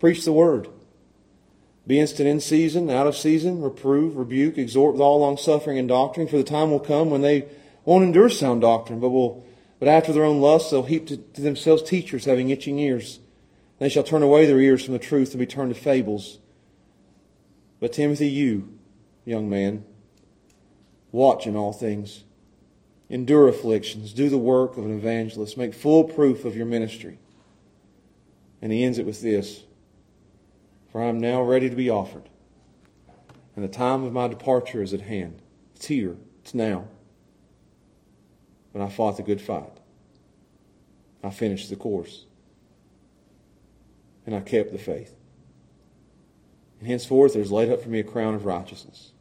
[0.00, 0.68] Preach the word.
[1.86, 5.86] Be instant in season, out of season, reprove, rebuke, exhort with all long suffering and
[5.86, 7.46] doctrine, for the time will come when they
[7.84, 9.46] won't endure sound doctrine, but will
[9.78, 13.20] but after their own lusts, they'll heap to, to themselves teachers having itching ears.
[13.78, 16.38] They shall turn away their ears from the truth and be turned to fables.
[17.78, 18.78] But Timothy, you,
[19.24, 19.84] young man,
[21.12, 22.24] watch in all things.
[23.10, 24.12] Endure afflictions.
[24.12, 25.58] Do the work of an evangelist.
[25.58, 27.18] Make full proof of your ministry.
[28.62, 29.64] And he ends it with this
[30.90, 32.28] For I am now ready to be offered,
[33.54, 35.42] and the time of my departure is at hand.
[35.74, 36.88] It's here, it's now.
[38.76, 39.72] But I fought the good fight.
[41.24, 42.26] I finished the course.
[44.26, 45.14] And I kept the faith.
[46.78, 49.12] And henceforth there is laid up for me a crown of righteousness,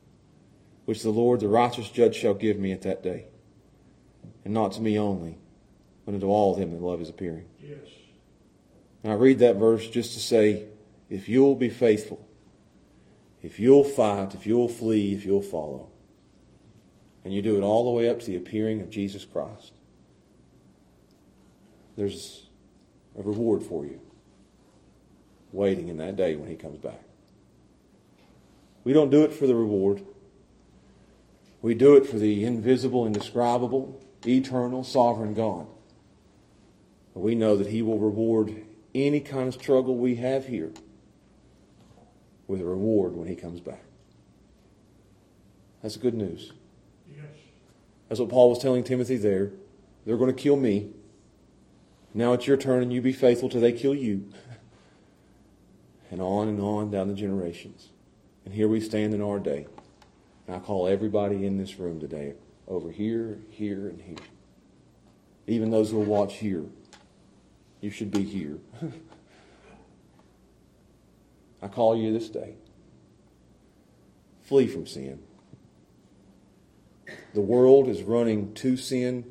[0.83, 3.27] which the Lord, the righteous judge, shall give me at that day.
[4.43, 5.37] And not to me only,
[6.05, 7.45] but unto all them that love his appearing.
[7.63, 7.87] Yes.
[9.03, 10.65] And I read that verse just to say,
[11.09, 12.27] if you'll be faithful,
[13.41, 15.91] if you'll fight, if you'll flee, if you'll follow,
[17.25, 19.73] and you do it all the way up to the appearing of Jesus Christ,
[21.97, 22.45] there's
[23.17, 23.99] a reward for you
[25.51, 27.01] waiting in that day when he comes back.
[28.83, 30.05] We don't do it for the reward.
[31.61, 35.65] We do it for the invisible, indescribable, eternal, sovereign God.
[37.15, 38.53] We know that He will reward
[38.93, 40.71] any kind of struggle we have here
[42.45, 43.81] with a reward when He comes back.
[45.81, 46.51] That's good news.
[47.09, 47.25] Yes.
[48.09, 49.51] That's what Paul was telling Timothy there.
[50.05, 50.91] They're going to kill me.
[52.13, 54.29] Now it's your turn, and you be faithful till they kill you.
[56.11, 57.89] And on and on down the generations.
[58.45, 59.65] And here we stand in our day.
[60.47, 62.35] And I call everybody in this room today
[62.67, 64.15] over here, here, and here.
[65.47, 66.63] Even those who will watch here.
[67.81, 68.59] You should be here.
[71.61, 72.55] I call you this day.
[74.43, 75.19] Flee from sin.
[77.35, 79.25] The world is running to sin.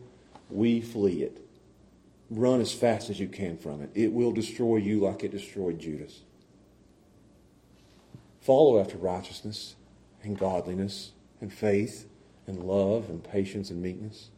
[0.50, 1.40] We flee it.
[2.28, 3.90] Run as fast as you can from it.
[3.94, 6.20] It will destroy you like it destroyed Judas.
[8.42, 9.76] Follow after righteousness
[10.22, 12.06] and godliness and faith
[12.46, 14.28] and love and patience and meekness.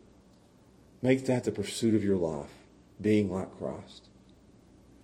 [1.02, 2.52] Make that the pursuit of your life,
[3.00, 4.08] being like Christ.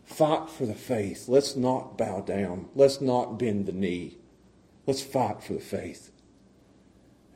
[0.04, 1.26] Fight for the faith.
[1.26, 2.68] Let's not bow down.
[2.76, 4.18] Let's not bend the knee.
[4.86, 6.11] Let's fight for the faith.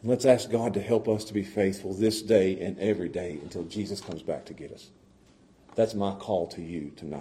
[0.01, 3.39] And let's ask God to help us to be faithful this day and every day
[3.43, 4.91] until Jesus comes back to get us.
[5.75, 7.21] That's my call to you tonight.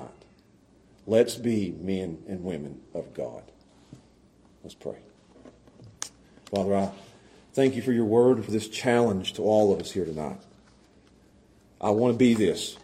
[1.07, 3.43] Let's be men and women of God.
[4.63, 4.97] Let's pray.
[6.49, 6.91] Father, I
[7.53, 10.39] thank you for your word, for this challenge to all of us here tonight.
[11.79, 12.77] I want to be this.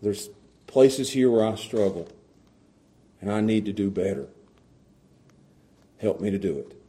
[0.00, 0.28] There's
[0.66, 2.08] places here where I struggle,
[3.20, 4.28] and I need to do better.
[5.98, 6.83] Help me to do it.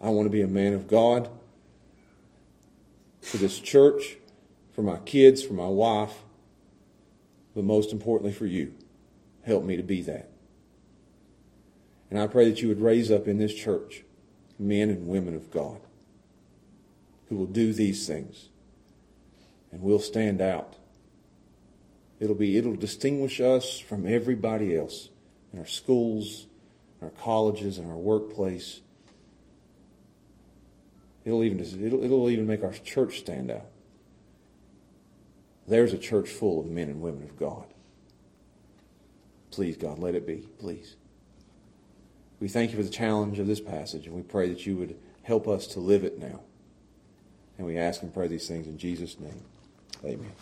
[0.00, 1.28] I want to be a man of God
[3.20, 4.16] for this church,
[4.72, 6.22] for my kids, for my wife,
[7.54, 8.74] but most importantly for you.
[9.42, 10.28] Help me to be that.
[12.10, 14.04] And I pray that you would raise up in this church
[14.58, 15.80] men and women of God
[17.28, 18.48] who will do these things
[19.72, 20.76] and we'll stand out.
[22.18, 25.10] It'll be it'll distinguish us from everybody else
[25.52, 26.46] in our schools,
[27.00, 28.80] in our colleges, in our workplace.
[31.26, 33.66] It'll even it'll, it'll even make our church stand out.
[35.66, 37.64] There's a church full of men and women of God.
[39.50, 40.48] Please, God, let it be.
[40.60, 40.94] Please.
[42.38, 44.96] We thank you for the challenge of this passage, and we pray that you would
[45.22, 46.40] help us to live it now.
[47.58, 49.42] And we ask and pray these things in Jesus' name.
[50.04, 50.32] Amen.